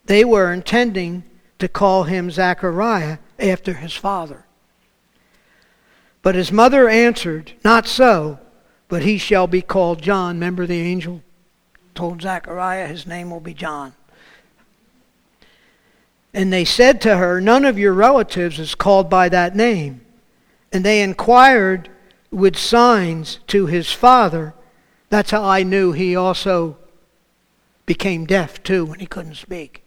they 0.06 0.26
were 0.26 0.52
intending 0.52 1.24
to 1.60 1.68
call 1.68 2.04
him 2.04 2.32
Zachariah 2.32 3.20
after 3.40 3.74
his 3.74 3.94
father. 3.94 4.46
But 6.22 6.36
his 6.36 6.52
mother 6.52 6.90
answered, 6.90 7.54
Not 7.64 7.88
so, 7.88 8.40
but 8.88 9.04
he 9.04 9.18
shall 9.18 9.48
be 9.48 9.62
called 9.62 10.02
John. 10.02 10.36
Remember 10.36 10.66
the 10.66 10.80
angel 10.80 11.22
told 11.94 12.22
Zachariah 12.22 12.88
his 12.88 13.08
name 13.08 13.30
will 13.30 13.40
be 13.40 13.54
John. 13.54 13.94
And 16.36 16.54
they 16.54 16.66
said 16.66 17.02
to 17.02 17.18
her, 17.18 17.42
None 17.42 17.66
of 17.66 17.80
your 17.80 17.94
relatives 17.94 18.60
is 18.60 18.76
called 18.76 19.10
by 19.10 19.28
that 19.30 19.56
name. 19.56 20.02
And 20.72 20.86
they 20.86 21.02
inquired 21.02 21.90
with 22.30 22.56
signs 22.56 23.40
to 23.48 23.66
his 23.66 23.92
father 23.92 24.54
that's 25.10 25.32
how 25.32 25.44
I 25.44 25.64
knew 25.64 25.92
he 25.92 26.16
also 26.16 26.78
became 27.86 28.26
deaf 28.26 28.62
too 28.64 28.86
when 28.86 29.00
he 29.00 29.06
couldn't 29.06 29.36
speak. 29.36 29.84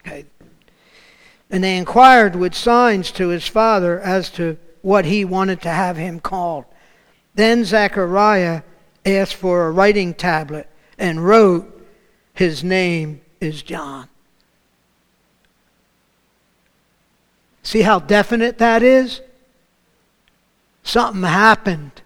Okay. 0.00 0.26
And 1.50 1.64
they 1.64 1.76
inquired 1.76 2.36
with 2.36 2.54
signs 2.54 3.10
to 3.12 3.28
his 3.28 3.46
father 3.46 3.98
as 4.00 4.30
to 4.30 4.58
what 4.80 5.04
he 5.04 5.24
wanted 5.24 5.60
to 5.62 5.70
have 5.70 5.96
him 5.96 6.20
called. 6.20 6.64
Then 7.34 7.64
Zechariah 7.64 8.62
asked 9.04 9.34
for 9.34 9.66
a 9.66 9.70
writing 9.70 10.14
tablet 10.14 10.68
and 10.98 11.24
wrote, 11.24 11.84
His 12.34 12.62
name 12.62 13.22
is 13.40 13.62
John. 13.62 14.08
See 17.62 17.82
how 17.82 18.00
definite 18.00 18.58
that 18.58 18.82
is? 18.82 19.20
Something 20.82 21.22
happened 21.22 22.02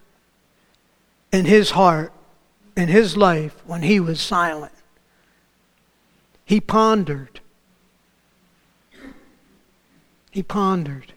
in 1.31 1.45
his 1.45 1.71
heart, 1.71 2.13
in 2.75 2.87
his 2.87 3.17
life, 3.17 3.61
when 3.65 3.81
he 3.81 3.99
was 3.99 4.21
silent. 4.21 4.73
He 6.45 6.61
pondered. 6.61 7.41
He 10.31 10.43
pondered. 10.43 11.13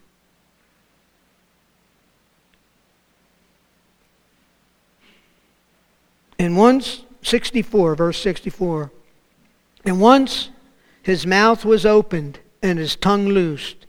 And 6.38 6.56
once, 6.56 7.04
64, 7.20 7.94
verse 7.96 8.18
64, 8.22 8.90
and 9.84 10.00
once 10.00 10.48
his 11.02 11.26
mouth 11.26 11.66
was 11.66 11.84
opened 11.84 12.40
and 12.62 12.78
his 12.78 12.96
tongue 12.96 13.28
loosed, 13.28 13.79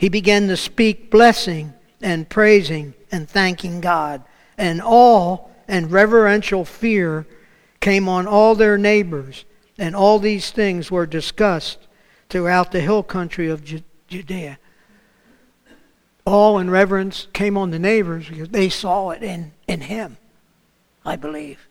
he 0.00 0.08
began 0.08 0.48
to 0.48 0.56
speak 0.56 1.10
blessing 1.10 1.74
and 2.00 2.26
praising 2.26 2.94
and 3.12 3.28
thanking 3.28 3.82
God. 3.82 4.24
And 4.56 4.80
awe 4.82 5.46
and 5.68 5.92
reverential 5.92 6.64
fear 6.64 7.26
came 7.80 8.08
on 8.08 8.26
all 8.26 8.54
their 8.54 8.78
neighbors, 8.78 9.44
and 9.76 9.94
all 9.94 10.18
these 10.18 10.52
things 10.52 10.90
were 10.90 11.04
discussed 11.04 11.86
throughout 12.30 12.72
the 12.72 12.80
hill 12.80 13.02
country 13.02 13.50
of 13.50 13.62
Judea. 14.08 14.58
All 16.24 16.58
in 16.58 16.70
reverence 16.70 17.28
came 17.34 17.58
on 17.58 17.70
the 17.70 17.78
neighbors 17.78 18.26
because 18.26 18.48
they 18.48 18.70
saw 18.70 19.10
it 19.10 19.22
in, 19.22 19.52
in 19.68 19.82
him, 19.82 20.16
I 21.04 21.16
believe. 21.16 21.68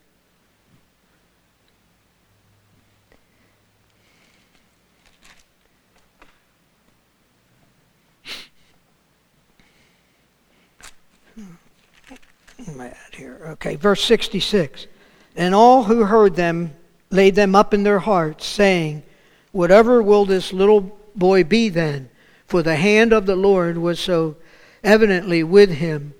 I 12.81 12.87
at 12.87 13.15
here? 13.15 13.39
Okay, 13.51 13.75
verse 13.75 14.03
66. 14.03 14.87
And 15.35 15.55
all 15.55 15.83
who 15.83 16.05
heard 16.05 16.35
them 16.35 16.73
laid 17.09 17.35
them 17.35 17.55
up 17.55 17.73
in 17.73 17.83
their 17.83 17.99
hearts, 17.99 18.45
saying, 18.45 19.03
Whatever 19.51 20.01
will 20.01 20.25
this 20.25 20.53
little 20.53 20.97
boy 21.15 21.43
be 21.43 21.69
then? 21.69 22.09
For 22.45 22.63
the 22.63 22.75
hand 22.75 23.13
of 23.13 23.25
the 23.25 23.35
Lord 23.35 23.77
was 23.77 23.99
so 23.99 24.35
evidently 24.83 25.43
with 25.43 25.69
him, 25.69 26.13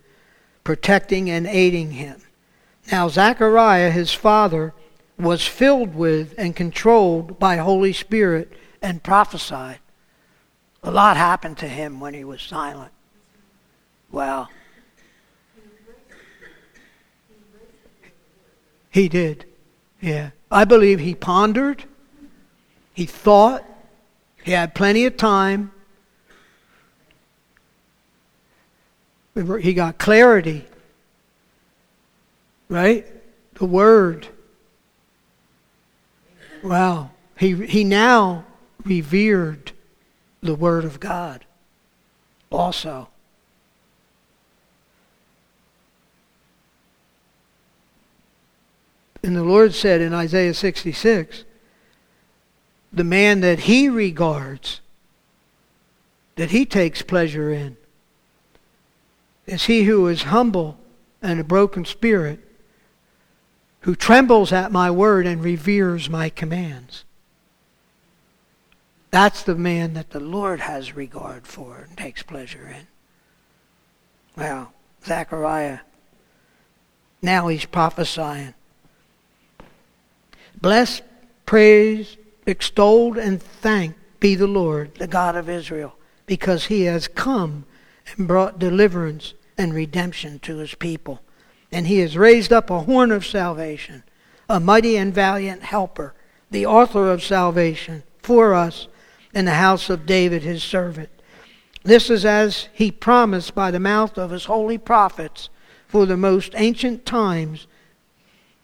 protecting 0.64 1.30
and 1.30 1.48
aiding 1.48 1.92
him. 1.92 2.22
Now 2.92 3.08
Zechariah, 3.08 3.92
his 3.92 4.14
father, 4.14 4.74
was 5.18 5.46
filled 5.46 5.96
with 5.96 6.34
and 6.38 6.56
controlled 6.56 7.40
by 7.40 7.58
Holy 7.58 7.94
Spirit 7.94 8.54
and 8.82 9.04
prophesied. 9.04 9.80
A 10.84 10.92
lot 10.92 11.18
happened 11.18 11.58
to 11.58 11.68
him 11.68 12.00
when 12.00 12.14
he 12.14 12.24
was 12.24 12.42
silent. 12.42 12.92
Well, 14.12 14.50
He 18.90 19.10
did. 19.10 19.46
Yeah. 20.02 20.32
I 20.52 20.66
believe 20.66 21.00
he 21.00 21.14
pondered, 21.14 21.84
he 22.94 23.06
thought, 23.06 23.64
he 24.44 24.52
had 24.52 24.74
plenty 24.74 25.06
of 25.06 25.16
time. 25.16 25.72
He 29.36 29.74
got 29.74 29.98
clarity. 29.98 30.66
Right? 32.68 33.06
The 33.56 33.66
word. 33.66 34.28
Wow. 36.64 37.12
He, 37.38 37.54
he 37.68 37.84
now 37.84 38.46
revered 38.84 39.72
the 40.42 40.56
word 40.56 40.84
of 40.84 41.00
God 41.00 41.46
also. 42.50 43.09
And 49.24 49.36
the 49.36 49.44
Lord 49.44 49.74
said 49.74 50.02
in 50.02 50.14
Isaiah 50.14 50.54
66 50.54 51.44
the 52.92 53.04
man 53.04 53.42
that 53.42 53.62
he 53.62 53.88
regards, 53.88 54.82
that 56.36 56.52
he 56.52 56.66
takes 56.66 57.02
pleasure 57.02 57.52
in, 57.52 57.78
is 59.46 59.66
he 59.66 59.84
who 59.84 60.08
is 60.08 60.24
humble 60.24 60.78
and 61.22 61.40
a 61.40 61.44
broken 61.44 61.86
spirit, 61.86 62.40
who 63.82 63.96
trembles 63.96 64.52
at 64.52 64.72
my 64.72 64.90
word 64.90 65.26
and 65.26 65.44
reveres 65.44 66.10
my 66.10 66.30
commands. 66.30 67.06
That's 69.12 69.44
the 69.44 69.56
man 69.56 69.94
that 69.94 70.12
the 70.12 70.20
Lord 70.20 70.60
has 70.60 70.96
regard 70.96 71.48
for 71.48 71.88
and 71.88 71.98
takes 71.98 72.22
pleasure 72.22 72.68
in. 72.68 72.88
Well, 74.36 74.74
Zechariah, 75.06 75.80
now 77.22 77.48
he's 77.48 77.66
prophesying. 77.66 78.54
Blessed, 80.62 81.04
praised, 81.46 82.18
extolled, 82.46 83.18
and 83.18 83.42
thanked 83.42 83.98
be 84.20 84.36
the 84.36 84.48
Lord, 84.48 84.96
the 84.96 85.08
God 85.08 85.36
of 85.36 85.50
Israel, 85.50 85.96
because 86.26 86.66
he 86.66 86.84
has 86.84 87.08
come 87.08 87.66
and 88.18 88.28
brought 88.28 88.60
deliverance 88.60 89.34
and 89.58 89.74
redemption 89.74 90.40
to 90.40 90.58
his 90.58 90.76
people. 90.76 91.22
And 91.72 91.88
he 91.88 92.00
has 92.00 92.18
raised 92.18 92.52
up 92.52 92.70
a 92.70 92.82
horn 92.82 93.12
of 93.12 93.26
salvation, 93.26 94.04
a 94.50 94.60
mighty 94.60 94.98
and 94.98 95.14
valiant 95.14 95.64
helper, 95.64 96.14
the 96.52 96.66
author 96.66 97.12
of 97.12 97.24
salvation 97.24 98.04
for 98.22 98.54
us 98.54 98.88
in 99.34 99.46
the 99.46 99.54
house 99.54 99.90
of 99.90 100.06
David 100.06 100.42
his 100.44 100.64
servant. 100.64 101.10
This 101.84 102.10
is 102.10 102.26
as 102.26 102.68
he 102.74 102.92
promised 102.92 103.56
by 103.56 103.72
the 103.72 103.80
mouth 103.80 104.18
of 104.18 104.32
his 104.32 104.46
holy 104.46 104.78
prophets 104.78 105.50
for 105.88 106.06
the 106.06 106.18
most 106.18 106.54
ancient 106.56 107.06
times 107.06 107.68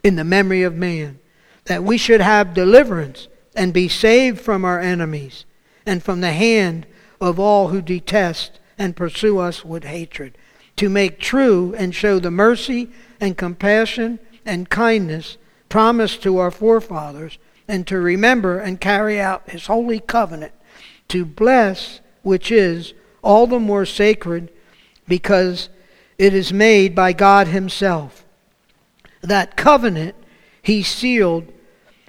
in 0.04 0.16
the 0.16 0.24
memory 0.24 0.64
of 0.64 0.76
man, 0.76 1.20
that 1.66 1.84
we 1.84 1.98
should 1.98 2.22
have 2.22 2.54
deliverance 2.54 3.28
and 3.56 3.74
be 3.74 3.88
saved 3.88 4.40
from 4.40 4.66
our 4.66 4.80
enemies 4.80 5.46
and 5.86 6.04
from 6.04 6.22
the 6.22 6.34
hand 6.34 6.86
of 7.22 7.40
all 7.40 7.70
who 7.70 7.82
detest 7.82 8.60
and 8.78 8.96
pursue 8.96 9.38
us 9.38 9.64
with 9.64 9.84
hatred, 9.84 10.38
to 10.76 10.90
make 10.90 11.20
true 11.20 11.74
and 11.78 11.96
show 11.96 12.20
the 12.20 12.32
mercy 12.32 12.90
and 13.20 13.38
compassion 13.38 14.20
and 14.46 14.70
kindness 14.70 15.38
promised 15.70 16.22
to 16.22 16.38
our 16.38 16.52
forefathers, 16.52 17.38
and 17.68 17.88
to 17.88 17.98
remember 17.98 18.60
and 18.60 18.80
carry 18.80 19.20
out 19.20 19.50
his 19.50 19.66
holy 19.66 20.00
covenant, 20.00 20.54
to 21.08 21.26
bless 21.26 22.00
which 22.22 22.52
is 22.52 22.94
all 23.24 23.48
the 23.48 23.60
more 23.60 23.86
sacred 23.86 24.52
because 25.08 25.70
it 26.18 26.34
is 26.34 26.54
made 26.54 26.94
by 26.94 27.12
God 27.12 27.48
himself. 27.48 28.24
That 29.22 29.58
covenant 29.58 30.16
he 30.62 30.84
sealed 30.84 31.52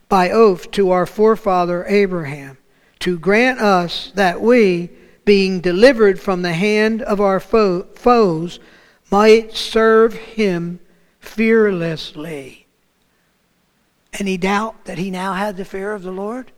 by 0.08 0.30
oath 0.30 0.70
to 0.72 0.90
our 0.90 1.06
forefather 1.06 1.84
Abraham, 1.86 2.58
to 3.00 3.18
grant 3.18 3.60
us 3.60 4.12
that 4.14 4.40
we, 4.40 4.90
being 5.24 5.60
delivered 5.60 6.20
from 6.20 6.42
the 6.42 6.52
hand 6.52 7.02
of 7.02 7.20
our 7.20 7.40
fo- 7.40 7.84
foes, 7.94 8.60
might 9.10 9.54
serve 9.54 10.14
him 10.14 10.80
fearlessly. 11.20 12.66
Any 14.18 14.36
doubt 14.36 14.84
that 14.84 14.98
he 14.98 15.10
now 15.10 15.34
had 15.34 15.56
the 15.56 15.64
fear 15.64 15.92
of 15.92 16.02
the 16.02 16.12
Lord? 16.12 16.52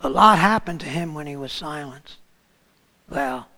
A 0.00 0.08
lot 0.08 0.38
happened 0.38 0.80
to 0.80 0.88
him 0.88 1.14
when 1.14 1.26
he 1.26 1.36
was 1.36 1.52
silenced. 1.52 2.18
Well, 3.08 3.48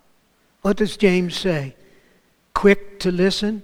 what 0.63 0.77
does 0.77 0.97
James 0.97 1.37
say? 1.37 1.75
Quick 2.55 3.01
to 3.01 3.11
listen, 3.11 3.63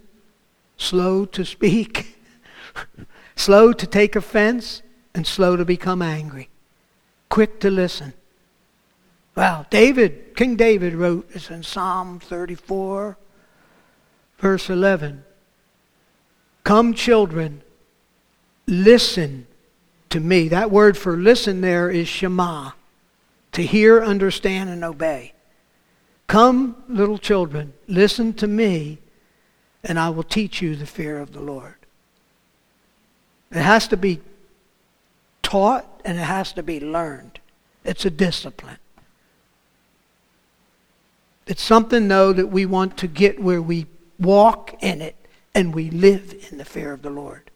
slow 0.76 1.24
to 1.26 1.44
speak, 1.44 2.13
slow 3.36 3.72
to 3.72 3.86
take 3.86 4.16
offense, 4.16 4.82
and 5.14 5.26
slow 5.26 5.56
to 5.56 5.64
become 5.64 6.02
angry. 6.02 6.48
Quick 7.28 7.60
to 7.60 7.70
listen. 7.70 8.14
Well, 9.34 9.66
David, 9.70 10.36
King 10.36 10.56
David 10.56 10.94
wrote 10.94 11.30
this 11.32 11.50
in 11.50 11.62
Psalm 11.62 12.20
34, 12.20 13.16
verse 14.38 14.70
11. 14.70 15.24
Come, 16.62 16.94
children, 16.94 17.62
listen 18.66 19.46
to 20.10 20.20
me. 20.20 20.48
That 20.48 20.70
word 20.70 20.96
for 20.96 21.16
listen 21.16 21.60
there 21.60 21.90
is 21.90 22.08
Shema, 22.08 22.70
to 23.52 23.62
hear, 23.62 24.02
understand, 24.02 24.70
and 24.70 24.84
obey. 24.84 25.32
Come, 26.26 26.76
little 26.88 27.18
children, 27.18 27.74
listen 27.86 28.32
to 28.34 28.46
me, 28.46 28.98
and 29.82 29.98
I 29.98 30.10
will 30.10 30.22
teach 30.22 30.62
you 30.62 30.76
the 30.76 30.86
fear 30.86 31.18
of 31.18 31.32
the 31.32 31.40
Lord. 31.40 31.74
It 33.50 33.62
has 33.62 33.88
to 33.88 33.96
be 33.96 34.20
taught 35.42 35.86
and 36.04 36.18
it 36.18 36.22
has 36.22 36.52
to 36.54 36.62
be 36.62 36.80
learned. 36.80 37.40
It's 37.84 38.04
a 38.04 38.10
discipline. 38.10 38.78
It's 41.46 41.62
something, 41.62 42.08
though, 42.08 42.32
that 42.32 42.46
we 42.46 42.64
want 42.64 42.96
to 42.98 43.06
get 43.06 43.40
where 43.40 43.60
we 43.60 43.86
walk 44.18 44.74
in 44.82 45.02
it 45.02 45.16
and 45.54 45.74
we 45.74 45.90
live 45.90 46.34
in 46.50 46.58
the 46.58 46.64
fear 46.64 46.92
of 46.92 47.02
the 47.02 47.10
Lord. 47.10 47.50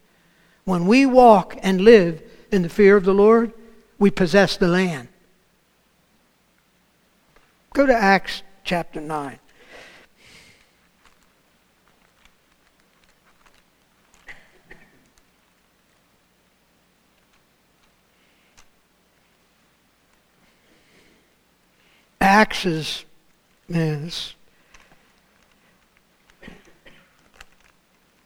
When 0.64 0.86
we 0.86 1.06
walk 1.06 1.56
and 1.62 1.80
live 1.80 2.22
in 2.52 2.62
the 2.62 2.68
fear 2.68 2.96
of 2.96 3.04
the 3.04 3.14
Lord, 3.14 3.52
we 3.98 4.10
possess 4.10 4.56
the 4.56 4.68
land. 4.68 5.08
Go 7.72 7.86
to 7.86 7.94
Acts 7.94 8.42
chapter 8.64 9.00
9. 9.00 9.38
Acts 22.20 22.66
is, 22.66 23.04
man, 23.68 24.10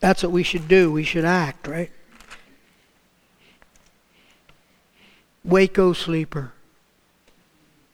that's 0.00 0.22
what 0.22 0.32
we 0.32 0.42
should 0.42 0.66
do. 0.66 0.90
We 0.90 1.04
should 1.04 1.24
act, 1.24 1.66
right? 1.66 1.90
Wake, 5.44 5.78
O 5.78 5.92
sleeper. 5.92 6.52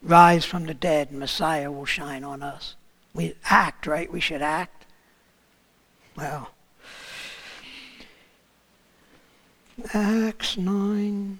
Rise 0.02 0.44
from 0.44 0.66
the 0.66 0.74
dead, 0.74 1.12
Messiah 1.12 1.70
will 1.72 1.84
shine 1.84 2.22
on 2.22 2.42
us. 2.42 2.76
We 3.12 3.34
act, 3.44 3.86
right? 3.86 4.10
We 4.10 4.20
should 4.20 4.42
act. 4.42 4.86
Well, 6.16 6.50
Acts 9.92 10.56
9, 10.56 11.38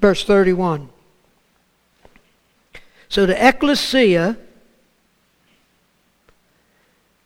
verse 0.00 0.24
31. 0.24 0.90
So 3.08 3.26
the 3.26 3.48
ecclesia, 3.48 4.36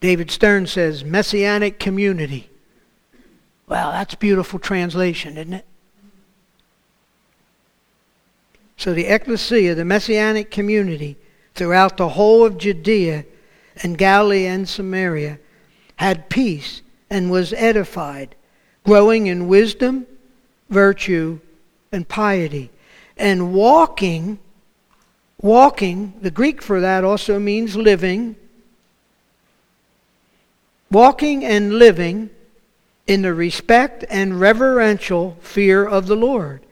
David 0.01 0.31
Stern 0.31 0.66
says, 0.66 1.05
messianic 1.05 1.78
community. 1.78 2.51
Wow, 3.66 3.93
that's 3.93 4.14
beautiful 4.14 4.59
translation, 4.59 5.37
isn't 5.37 5.53
it? 5.53 5.66
So 8.76 8.95
the 8.95 9.07
ecclesia, 9.07 9.74
the 9.74 9.85
messianic 9.85 10.51
community 10.51 11.16
throughout 11.55 11.99
the 11.99 12.09
whole 12.09 12.47
of 12.47 12.57
Judea 12.57 13.26
and 13.83 13.99
Galilee 13.99 14.47
and 14.47 14.68
Samaria, 14.68 15.39
had 15.97 16.31
peace 16.31 16.81
and 17.11 17.31
was 17.31 17.53
edified, 17.53 18.35
growing 18.85 19.26
in 19.26 19.49
wisdom, 19.49 20.07
virtue, 20.70 21.41
and 21.93 22.09
piety, 22.09 22.70
and 23.18 23.53
walking. 23.53 24.39
Walking, 25.43 26.14
the 26.20 26.30
Greek 26.30 26.61
for 26.61 26.80
that 26.80 27.03
also 27.03 27.38
means 27.38 27.76
living. 27.76 28.36
Walking 30.91 31.45
and 31.45 31.74
living 31.74 32.30
in 33.07 33.22
the 33.22 33.32
respect 33.32 34.05
and 34.11 34.38
reverential 34.38 35.38
fear 35.41 35.86
of 35.86 36.07
the 36.07 36.16
Lord 36.16 36.64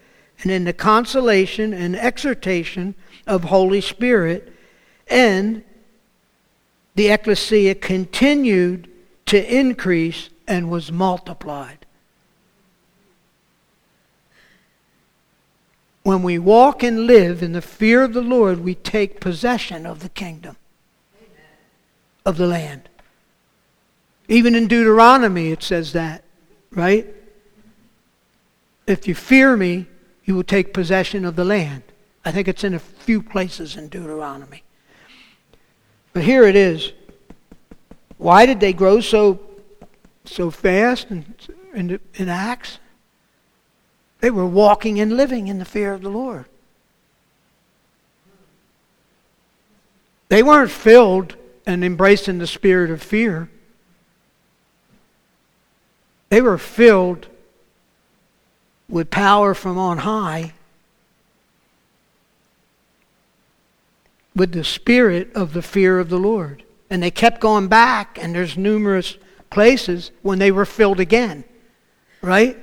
and 0.42 0.52
in 0.52 0.64
the 0.64 0.72
consolation 0.72 1.72
and 1.72 1.96
exhortation 1.96 2.94
of 3.26 3.44
Holy 3.44 3.80
Spirit, 3.80 4.52
and 5.08 5.64
the 6.94 7.08
ecclesia 7.08 7.74
continued 7.74 8.88
to 9.26 9.54
increase 9.54 10.30
and 10.46 10.70
was 10.70 10.92
multiplied. 10.92 11.86
When 16.08 16.22
we 16.22 16.38
walk 16.38 16.82
and 16.82 17.06
live 17.06 17.42
in 17.42 17.52
the 17.52 17.60
fear 17.60 18.02
of 18.02 18.14
the 18.14 18.22
Lord, 18.22 18.60
we 18.60 18.74
take 18.74 19.20
possession 19.20 19.84
of 19.84 20.00
the 20.00 20.08
kingdom, 20.08 20.56
of 22.24 22.38
the 22.38 22.46
land. 22.46 22.88
Even 24.26 24.54
in 24.54 24.68
Deuteronomy, 24.68 25.50
it 25.50 25.62
says 25.62 25.92
that, 25.92 26.24
right? 26.70 27.06
If 28.86 29.06
you 29.06 29.14
fear 29.14 29.54
me, 29.54 29.84
you 30.24 30.34
will 30.34 30.44
take 30.44 30.72
possession 30.72 31.26
of 31.26 31.36
the 31.36 31.44
land. 31.44 31.82
I 32.24 32.32
think 32.32 32.48
it's 32.48 32.64
in 32.64 32.72
a 32.72 32.78
few 32.78 33.20
places 33.20 33.76
in 33.76 33.88
Deuteronomy. 33.88 34.62
But 36.14 36.24
here 36.24 36.44
it 36.44 36.56
is. 36.56 36.90
Why 38.16 38.46
did 38.46 38.60
they 38.60 38.72
grow 38.72 39.02
so 39.02 39.40
so 40.24 40.50
fast 40.50 41.10
in, 41.10 41.34
in, 41.74 42.00
in 42.14 42.30
Acts? 42.30 42.78
They 44.20 44.30
were 44.30 44.46
walking 44.46 45.00
and 45.00 45.16
living 45.16 45.48
in 45.48 45.58
the 45.58 45.64
fear 45.64 45.92
of 45.92 46.02
the 46.02 46.10
Lord. 46.10 46.46
They 50.28 50.42
weren't 50.42 50.70
filled 50.70 51.36
and 51.66 51.84
embracing 51.84 52.38
the 52.38 52.46
spirit 52.46 52.90
of 52.90 53.02
fear. 53.02 53.48
They 56.28 56.42
were 56.42 56.58
filled 56.58 57.28
with 58.88 59.10
power 59.10 59.54
from 59.54 59.78
on 59.78 59.98
high, 59.98 60.52
with 64.34 64.52
the 64.52 64.64
spirit 64.64 65.30
of 65.34 65.52
the 65.52 65.62
fear 65.62 65.98
of 65.98 66.08
the 66.08 66.18
Lord. 66.18 66.62
And 66.90 67.02
they 67.02 67.10
kept 67.10 67.40
going 67.40 67.68
back, 67.68 68.18
and 68.20 68.34
there's 68.34 68.56
numerous 68.56 69.16
places 69.50 70.10
when 70.22 70.38
they 70.38 70.50
were 70.50 70.64
filled 70.64 71.00
again. 71.00 71.44
Right? 72.20 72.58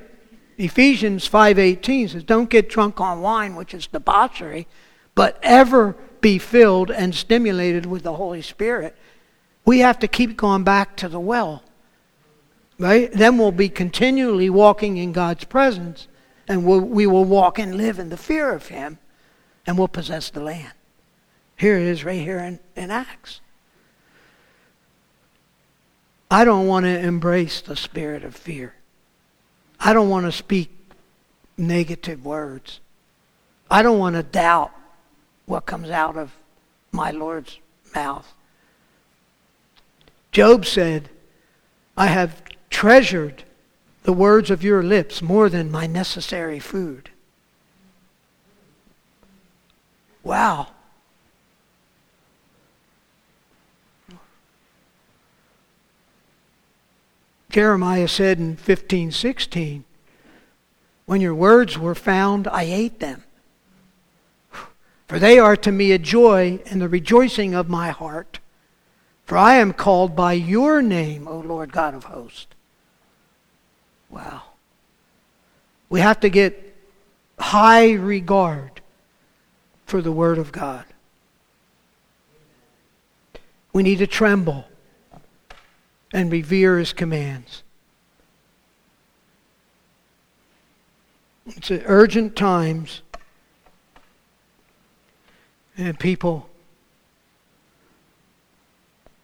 Ephesians 0.57 1.27
5:18 1.27 2.09
says, 2.09 2.23
"Don't 2.23 2.49
get 2.49 2.69
drunk 2.69 3.01
on 3.01 3.21
wine, 3.21 3.55
which 3.55 3.73
is 3.73 3.87
debauchery, 3.87 4.67
but 5.13 5.37
ever 5.43 5.95
be 6.21 6.37
filled 6.37 6.89
and 6.89 7.13
stimulated 7.13 7.85
with 7.85 8.03
the 8.03 8.13
Holy 8.13 8.41
Spirit." 8.41 8.95
We 9.65 9.79
have 9.79 9.99
to 9.99 10.07
keep 10.07 10.37
going 10.37 10.63
back 10.63 10.95
to 10.97 11.09
the 11.09 11.19
well. 11.19 11.63
Right? 12.77 13.11
Then 13.11 13.37
we'll 13.37 13.51
be 13.51 13.69
continually 13.69 14.49
walking 14.49 14.97
in 14.97 15.11
God's 15.11 15.45
presence, 15.45 16.07
and 16.47 16.65
we'll, 16.65 16.81
we 16.81 17.07
will 17.07 17.25
walk 17.25 17.57
and 17.57 17.75
live 17.75 17.99
in 17.99 18.09
the 18.09 18.17
fear 18.17 18.51
of 18.51 18.67
Him, 18.67 18.99
and 19.65 19.77
we'll 19.77 19.87
possess 19.87 20.29
the 20.29 20.41
land. 20.41 20.73
Here 21.55 21.77
it 21.77 21.83
is, 21.83 22.03
right 22.03 22.21
here 22.21 22.39
in, 22.39 22.59
in 22.75 22.91
Acts. 22.91 23.39
I 26.29 26.43
don't 26.43 26.67
want 26.67 26.85
to 26.85 26.99
embrace 26.99 27.61
the 27.61 27.75
spirit 27.75 28.23
of 28.23 28.35
fear. 28.35 28.75
I 29.85 29.93
don't 29.93 30.09
want 30.09 30.25
to 30.25 30.31
speak 30.31 30.71
negative 31.59 32.25
words. 32.25 32.79
I 33.69 33.83
don't 33.83 33.99
want 33.99 34.15
to 34.15 34.23
doubt 34.23 34.71
what 35.45 35.67
comes 35.67 35.91
out 35.91 36.17
of 36.17 36.31
my 36.91 37.11
Lord's 37.11 37.59
mouth. 37.93 38.33
Job 40.31 40.65
said, 40.65 41.09
I 41.95 42.07
have 42.07 42.41
treasured 42.71 43.43
the 44.01 44.11
words 44.11 44.49
of 44.49 44.63
your 44.63 44.81
lips 44.81 45.21
more 45.21 45.49
than 45.49 45.69
my 45.69 45.85
necessary 45.85 46.57
food. 46.57 47.11
Wow. 50.23 50.69
Jeremiah 57.55 58.09
said 58.09 58.37
in 58.37 58.57
15:16, 58.57 59.85
"When 61.05 61.21
your 61.21 61.33
words 61.33 61.77
were 61.77 61.95
found, 61.95 62.49
I 62.49 62.63
ate 62.63 62.99
them. 62.99 63.23
For 65.07 65.19
they 65.19 65.39
are 65.39 65.55
to 65.55 65.71
me 65.71 65.93
a 65.93 65.97
joy 65.97 66.61
and 66.65 66.81
the 66.81 66.89
rejoicing 66.89 67.55
of 67.55 67.69
my 67.69 67.91
heart. 67.91 68.39
For 69.23 69.37
I 69.37 69.55
am 69.55 69.71
called 69.71 70.17
by 70.17 70.33
your 70.33 70.81
name, 70.81 71.29
O 71.29 71.39
Lord 71.39 71.71
God 71.71 71.93
of 71.93 72.03
hosts." 72.03 72.47
Wow. 74.09 74.41
We 75.87 76.01
have 76.01 76.19
to 76.19 76.29
get 76.29 76.75
high 77.39 77.93
regard 77.93 78.81
for 79.85 80.01
the 80.01 80.11
Word 80.11 80.39
of 80.39 80.51
God. 80.51 80.83
We 83.71 83.81
need 83.81 83.99
to 83.99 84.07
tremble 84.07 84.67
and 86.15 86.31
revere 86.31 86.79
his 86.79 86.93
commands. 86.93 87.61
It's 91.45 91.69
urgent 91.69 92.37
times, 92.37 93.01
and 95.77 95.99
people, 95.99 96.47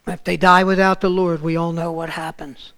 if 0.06 0.22
they 0.26 0.36
die 0.36 0.66
without 0.66 1.00
the 1.00 1.10
Lord, 1.10 1.42
we 1.42 1.56
all 1.56 1.72
know 1.72 1.94
what 1.94 2.10
happens. 2.10 2.74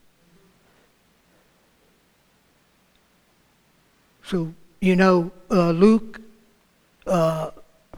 So, 4.26 4.53
you 4.80 4.95
know, 4.95 5.32
uh, 5.49 5.72
Luke 5.72 6.22
uh, 7.07 7.49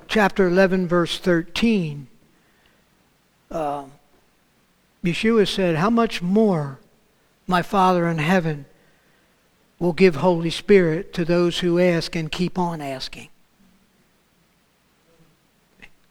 chapter 0.08 0.48
11, 0.48 0.88
verse 0.88 1.20
13. 1.20 2.08
Uh, 3.52 3.84
Yeshua 5.06 5.48
said, 5.48 5.76
How 5.76 5.90
much 5.90 6.22
more 6.22 6.80
my 7.48 7.62
Father 7.62 8.08
in 8.08 8.18
heaven 8.18 8.66
will 9.80 9.94
give 9.94 10.18
Holy 10.18 10.50
Spirit 10.50 11.14
to 11.14 11.26
those 11.26 11.60
who 11.60 11.80
ask 11.80 12.16
and 12.16 12.32
keep 12.32 12.58
on 12.58 12.82
asking? 12.82 13.30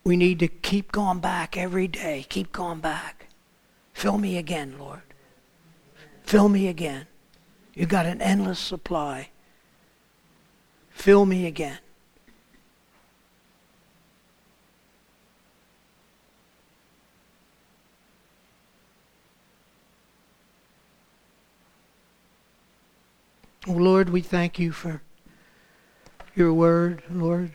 We 0.04 0.16
need 0.16 0.38
to 0.40 0.48
keep 0.48 0.92
going 0.92 1.20
back 1.20 1.56
every 1.56 1.88
day. 1.88 2.26
Keep 2.28 2.52
going 2.52 2.80
back. 2.80 3.28
Fill 3.94 4.18
me 4.18 4.36
again, 4.36 4.76
Lord. 4.78 5.02
Fill 6.24 6.48
me 6.48 6.68
again. 6.68 7.06
You've 7.74 7.88
got 7.88 8.06
an 8.06 8.20
endless 8.20 8.58
supply. 8.58 9.30
Fill 10.90 11.24
me 11.24 11.46
again. 11.46 11.78
Lord, 23.66 24.10
we 24.10 24.20
thank 24.20 24.58
you 24.58 24.72
for 24.72 25.00
your 26.34 26.52
word, 26.52 27.02
Lord. 27.10 27.52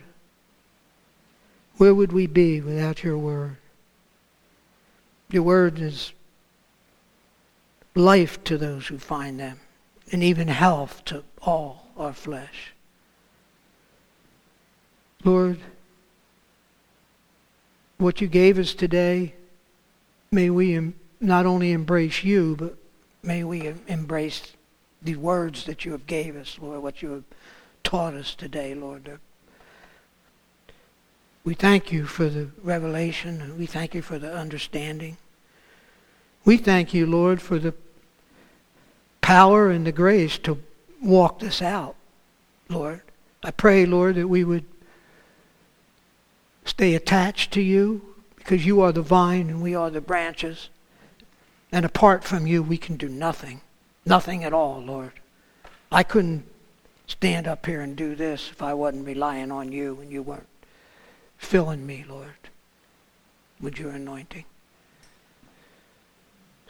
Where 1.76 1.94
would 1.94 2.12
we 2.12 2.26
be 2.26 2.60
without 2.60 3.04
your 3.04 3.16
word? 3.16 3.56
Your 5.30 5.42
word 5.42 5.78
is 5.78 6.12
life 7.94 8.42
to 8.44 8.58
those 8.58 8.88
who 8.88 8.98
find 8.98 9.38
them, 9.38 9.60
and 10.10 10.22
even 10.22 10.48
health 10.48 11.04
to 11.06 11.24
all 11.42 11.86
our 11.96 12.12
flesh. 12.12 12.72
Lord, 15.22 15.58
what 17.98 18.20
you 18.20 18.26
gave 18.26 18.58
us 18.58 18.74
today, 18.74 19.34
may 20.32 20.50
we 20.50 20.92
not 21.20 21.46
only 21.46 21.72
embrace 21.72 22.24
you, 22.24 22.56
but 22.56 22.76
may 23.22 23.44
we 23.44 23.72
embrace 23.86 24.52
the 25.02 25.16
words 25.16 25.64
that 25.64 25.84
you 25.84 25.92
have 25.92 26.06
gave 26.06 26.36
us, 26.36 26.58
Lord, 26.60 26.82
what 26.82 27.02
you 27.02 27.10
have 27.10 27.24
taught 27.82 28.14
us 28.14 28.34
today, 28.34 28.74
Lord. 28.74 29.08
Uh, 29.08 29.16
we 31.42 31.54
thank 31.54 31.90
you 31.90 32.06
for 32.06 32.28
the 32.28 32.48
revelation 32.62 33.40
and 33.40 33.58
we 33.58 33.66
thank 33.66 33.94
you 33.94 34.02
for 34.02 34.18
the 34.18 34.32
understanding. 34.32 35.16
We 36.44 36.58
thank 36.58 36.92
you, 36.92 37.06
Lord, 37.06 37.40
for 37.40 37.58
the 37.58 37.74
power 39.20 39.70
and 39.70 39.86
the 39.86 39.92
grace 39.92 40.38
to 40.38 40.58
walk 41.02 41.38
this 41.38 41.62
out, 41.62 41.96
Lord. 42.68 43.00
I 43.42 43.50
pray, 43.50 43.86
Lord, 43.86 44.16
that 44.16 44.28
we 44.28 44.44
would 44.44 44.64
stay 46.64 46.94
attached 46.94 47.52
to 47.52 47.62
you 47.62 48.14
because 48.36 48.66
you 48.66 48.80
are 48.82 48.92
the 48.92 49.02
vine 49.02 49.48
and 49.48 49.62
we 49.62 49.74
are 49.74 49.90
the 49.90 50.00
branches. 50.00 50.68
And 51.72 51.84
apart 51.86 52.22
from 52.24 52.46
you, 52.46 52.62
we 52.62 52.76
can 52.76 52.96
do 52.96 53.08
nothing. 53.08 53.62
Nothing 54.04 54.44
at 54.44 54.52
all, 54.52 54.80
Lord. 54.80 55.12
I 55.92 56.02
couldn't 56.02 56.44
stand 57.06 57.48
up 57.48 57.66
here 57.66 57.80
and 57.80 57.96
do 57.96 58.14
this 58.14 58.50
if 58.50 58.62
I 58.62 58.74
wasn't 58.74 59.06
relying 59.06 59.50
on 59.50 59.72
you 59.72 59.98
and 60.00 60.12
you 60.12 60.22
weren't 60.22 60.46
filling 61.36 61.86
me, 61.86 62.04
Lord, 62.08 62.48
with 63.60 63.78
your 63.78 63.90
anointing. 63.90 64.44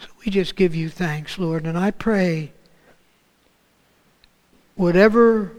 So 0.01 0.09
we 0.25 0.31
just 0.31 0.57
give 0.57 0.75
you 0.75 0.89
thanks, 0.89 1.39
Lord, 1.39 1.67
and 1.67 1.77
I 1.77 1.91
pray 1.91 2.53
whatever 4.77 5.53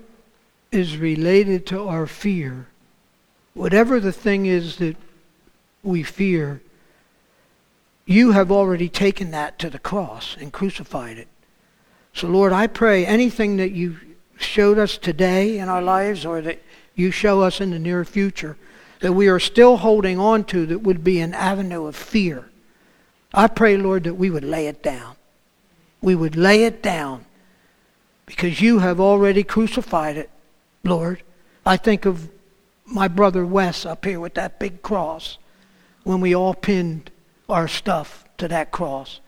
is 0.72 0.98
related 0.98 1.68
to 1.68 1.88
our 1.88 2.08
fear, 2.08 2.68
whatever 3.54 4.00
the 4.00 4.12
thing 4.12 4.48
is 4.48 4.78
that 4.78 4.96
we 5.84 6.02
fear, 6.02 6.62
you 8.06 8.32
have 8.32 8.52
already 8.52 8.90
taken 8.90 9.30
that 9.32 9.60
to 9.60 9.70
the 9.70 9.78
cross 9.78 10.36
and 10.40 10.52
crucified 10.52 11.18
it. 11.18 11.28
So, 12.14 12.28
Lord, 12.28 12.52
I 12.54 12.68
pray 12.68 13.06
anything 13.06 13.58
that 13.58 13.72
you 13.72 13.98
showed 14.38 14.78
us 14.78 14.98
today 14.98 15.60
in 15.60 15.70
our 15.70 15.82
lives 15.82 16.26
or 16.26 16.42
that 16.42 16.62
you 16.96 17.12
show 17.12 17.42
us 17.42 17.62
in 17.62 17.72
the 17.72 17.80
near 17.80 18.04
future 18.04 18.58
that 19.02 19.14
we 19.14 19.28
are 19.28 19.40
still 19.40 19.78
holding 19.78 20.20
on 20.20 20.44
to 20.46 20.66
that 20.68 20.80
would 20.80 21.04
be 21.04 21.20
an 21.20 21.34
avenue 21.34 21.86
of 21.86 21.96
fear. 21.96 22.50
I 23.34 23.48
pray, 23.48 23.76
Lord, 23.76 24.04
that 24.06 24.14
we 24.14 24.30
would 24.30 24.44
lay 24.44 24.68
it 24.68 24.82
down. 24.82 25.16
We 26.02 26.16
would 26.16 26.36
lay 26.36 26.64
it 26.64 26.82
down 26.82 27.26
because 28.26 28.62
you 28.62 28.80
have 28.80 29.00
already 29.00 29.44
crucified 29.44 30.18
it, 30.18 30.30
Lord. 30.84 31.24
I 31.66 31.78
think 31.78 32.06
of 32.06 32.30
my 32.86 33.08
brother 33.08 33.46
Wes 33.46 33.86
up 33.86 34.06
here 34.06 34.20
with 34.20 34.36
that 34.36 34.60
big 34.60 34.82
cross 34.82 35.38
when 36.04 36.22
we 36.22 36.36
all 36.36 36.54
pinned 36.54 37.12
our 37.50 37.68
stuff 37.68 38.24
to 38.38 38.48
that 38.48 38.72
cross. 38.72 39.20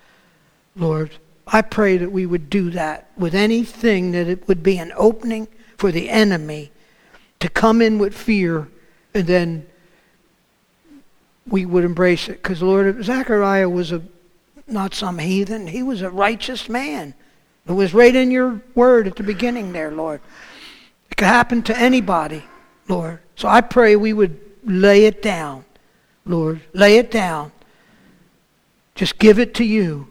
Lord. 0.75 1.11
I 1.47 1.61
pray 1.61 1.97
that 1.97 2.11
we 2.11 2.25
would 2.25 2.49
do 2.49 2.69
that 2.71 3.09
with 3.17 3.35
anything 3.35 4.11
that 4.11 4.27
it 4.27 4.47
would 4.47 4.63
be 4.63 4.77
an 4.77 4.93
opening 4.95 5.47
for 5.77 5.91
the 5.91 6.09
enemy 6.09 6.71
to 7.39 7.49
come 7.49 7.81
in 7.81 7.99
with 7.99 8.15
fear 8.15 8.69
and 9.13 9.27
then 9.27 9.65
we 11.47 11.65
would 11.65 11.83
embrace 11.83 12.29
it. 12.29 12.41
Because, 12.41 12.61
Lord, 12.61 13.03
Zechariah 13.03 13.69
was 13.69 13.91
a 13.91 14.01
not 14.67 14.93
some 14.93 15.19
heathen. 15.19 15.67
He 15.67 15.83
was 15.83 16.01
a 16.01 16.09
righteous 16.09 16.69
man. 16.69 17.13
It 17.67 17.73
was 17.73 17.93
right 17.93 18.15
in 18.15 18.31
your 18.31 18.61
word 18.75 19.07
at 19.07 19.15
the 19.15 19.23
beginning 19.23 19.73
there, 19.73 19.91
Lord. 19.91 20.21
It 21.11 21.17
could 21.17 21.27
happen 21.27 21.61
to 21.63 21.77
anybody, 21.77 22.43
Lord. 22.87 23.19
So 23.35 23.47
I 23.47 23.61
pray 23.61 23.95
we 23.95 24.13
would 24.13 24.39
lay 24.63 25.05
it 25.05 25.21
down, 25.21 25.65
Lord. 26.25 26.61
Lay 26.73 26.97
it 26.97 27.11
down. 27.11 27.51
Just 28.95 29.19
give 29.19 29.39
it 29.39 29.53
to 29.55 29.63
you, 29.63 30.07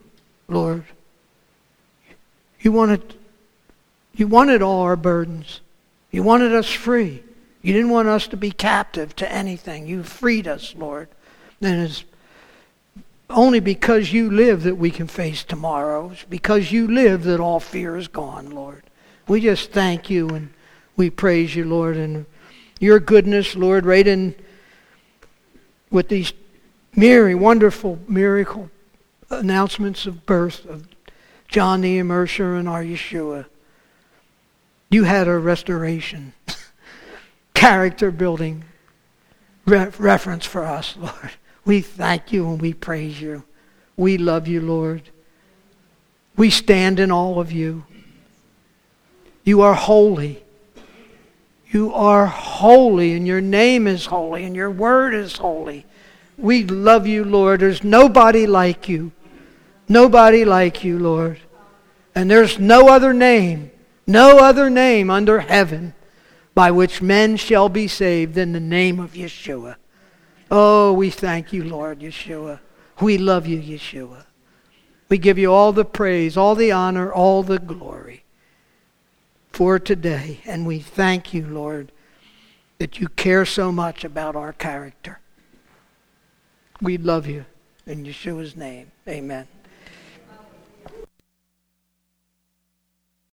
Lord. 0.48 0.84
You 2.62 2.72
wanted, 2.72 3.14
you 4.14 4.28
wanted 4.28 4.62
all 4.62 4.82
our 4.82 4.96
burdens. 4.96 5.60
You 6.10 6.22
wanted 6.22 6.54
us 6.54 6.70
free. 6.70 7.22
You 7.60 7.72
didn't 7.72 7.90
want 7.90 8.08
us 8.08 8.28
to 8.28 8.36
be 8.36 8.52
captive 8.52 9.14
to 9.16 9.30
anything. 9.30 9.86
You 9.86 10.02
freed 10.02 10.48
us, 10.48 10.74
Lord. 10.76 11.08
And 11.60 11.82
it's 11.82 12.04
only 13.28 13.60
because 13.60 14.12
you 14.12 14.30
live 14.30 14.62
that 14.62 14.76
we 14.76 14.90
can 14.90 15.06
face 15.06 15.42
tomorrows. 15.42 16.24
Because 16.28 16.70
you 16.70 16.86
live 16.86 17.24
that 17.24 17.40
all 17.40 17.60
fear 17.60 17.96
is 17.96 18.08
gone, 18.08 18.50
Lord. 18.50 18.82
We 19.26 19.40
just 19.40 19.72
thank 19.72 20.08
you 20.08 20.28
and 20.28 20.52
we 20.96 21.10
praise 21.10 21.54
you, 21.54 21.64
Lord, 21.64 21.96
and 21.96 22.26
your 22.78 23.00
goodness, 23.00 23.54
Lord, 23.54 23.86
right 23.86 24.06
in 24.06 24.34
with 25.90 26.08
these 26.08 26.32
merry, 26.94 27.34
wonderful 27.34 27.98
miracle 28.08 28.70
announcements 29.30 30.06
of 30.06 30.26
birth 30.26 30.64
of 30.66 30.86
John 31.52 31.82
the 31.82 31.98
Immerser 31.98 32.58
and 32.58 32.66
our 32.66 32.82
Yeshua. 32.82 33.44
You 34.88 35.04
had 35.04 35.28
a 35.28 35.38
restoration, 35.38 36.32
character 37.54 38.10
building 38.10 38.64
re- 39.66 39.90
reference 39.98 40.46
for 40.46 40.64
us, 40.64 40.96
Lord. 41.00 41.30
We 41.64 41.82
thank 41.82 42.32
you 42.32 42.48
and 42.48 42.60
we 42.60 42.72
praise 42.72 43.20
you. 43.20 43.44
We 43.96 44.16
love 44.18 44.48
you, 44.48 44.62
Lord. 44.62 45.02
We 46.36 46.48
stand 46.48 46.98
in 46.98 47.10
all 47.10 47.38
of 47.38 47.52
you. 47.52 47.84
You 49.44 49.60
are 49.60 49.74
holy. 49.74 50.42
You 51.70 51.92
are 51.92 52.26
holy, 52.26 53.12
and 53.12 53.26
your 53.26 53.40
name 53.40 53.86
is 53.86 54.06
holy, 54.06 54.44
and 54.44 54.56
your 54.56 54.70
word 54.70 55.14
is 55.14 55.36
holy. 55.36 55.84
We 56.38 56.64
love 56.64 57.06
you, 57.06 57.24
Lord. 57.24 57.60
There's 57.60 57.84
nobody 57.84 58.46
like 58.46 58.88
you. 58.88 59.12
Nobody 59.92 60.46
like 60.46 60.82
you, 60.84 60.98
Lord. 60.98 61.38
And 62.14 62.30
there's 62.30 62.58
no 62.58 62.88
other 62.88 63.12
name, 63.12 63.70
no 64.06 64.38
other 64.38 64.70
name 64.70 65.10
under 65.10 65.40
heaven 65.40 65.92
by 66.54 66.70
which 66.70 67.02
men 67.02 67.36
shall 67.36 67.68
be 67.68 67.86
saved 67.86 68.34
than 68.34 68.52
the 68.52 68.60
name 68.60 68.98
of 68.98 69.12
Yeshua. 69.12 69.76
Oh, 70.50 70.94
we 70.94 71.10
thank 71.10 71.52
you, 71.52 71.62
Lord 71.62 72.00
Yeshua. 72.00 72.60
We 73.02 73.18
love 73.18 73.46
you, 73.46 73.60
Yeshua. 73.60 74.24
We 75.10 75.18
give 75.18 75.36
you 75.36 75.52
all 75.52 75.74
the 75.74 75.84
praise, 75.84 76.38
all 76.38 76.54
the 76.54 76.72
honor, 76.72 77.12
all 77.12 77.42
the 77.42 77.58
glory 77.58 78.24
for 79.52 79.78
today. 79.78 80.40
And 80.46 80.66
we 80.66 80.78
thank 80.78 81.34
you, 81.34 81.46
Lord, 81.46 81.92
that 82.78 82.98
you 82.98 83.08
care 83.08 83.44
so 83.44 83.70
much 83.70 84.04
about 84.04 84.36
our 84.36 84.54
character. 84.54 85.20
We 86.80 86.96
love 86.96 87.26
you. 87.26 87.44
In 87.86 88.06
Yeshua's 88.06 88.56
name, 88.56 88.90
amen. 89.06 89.48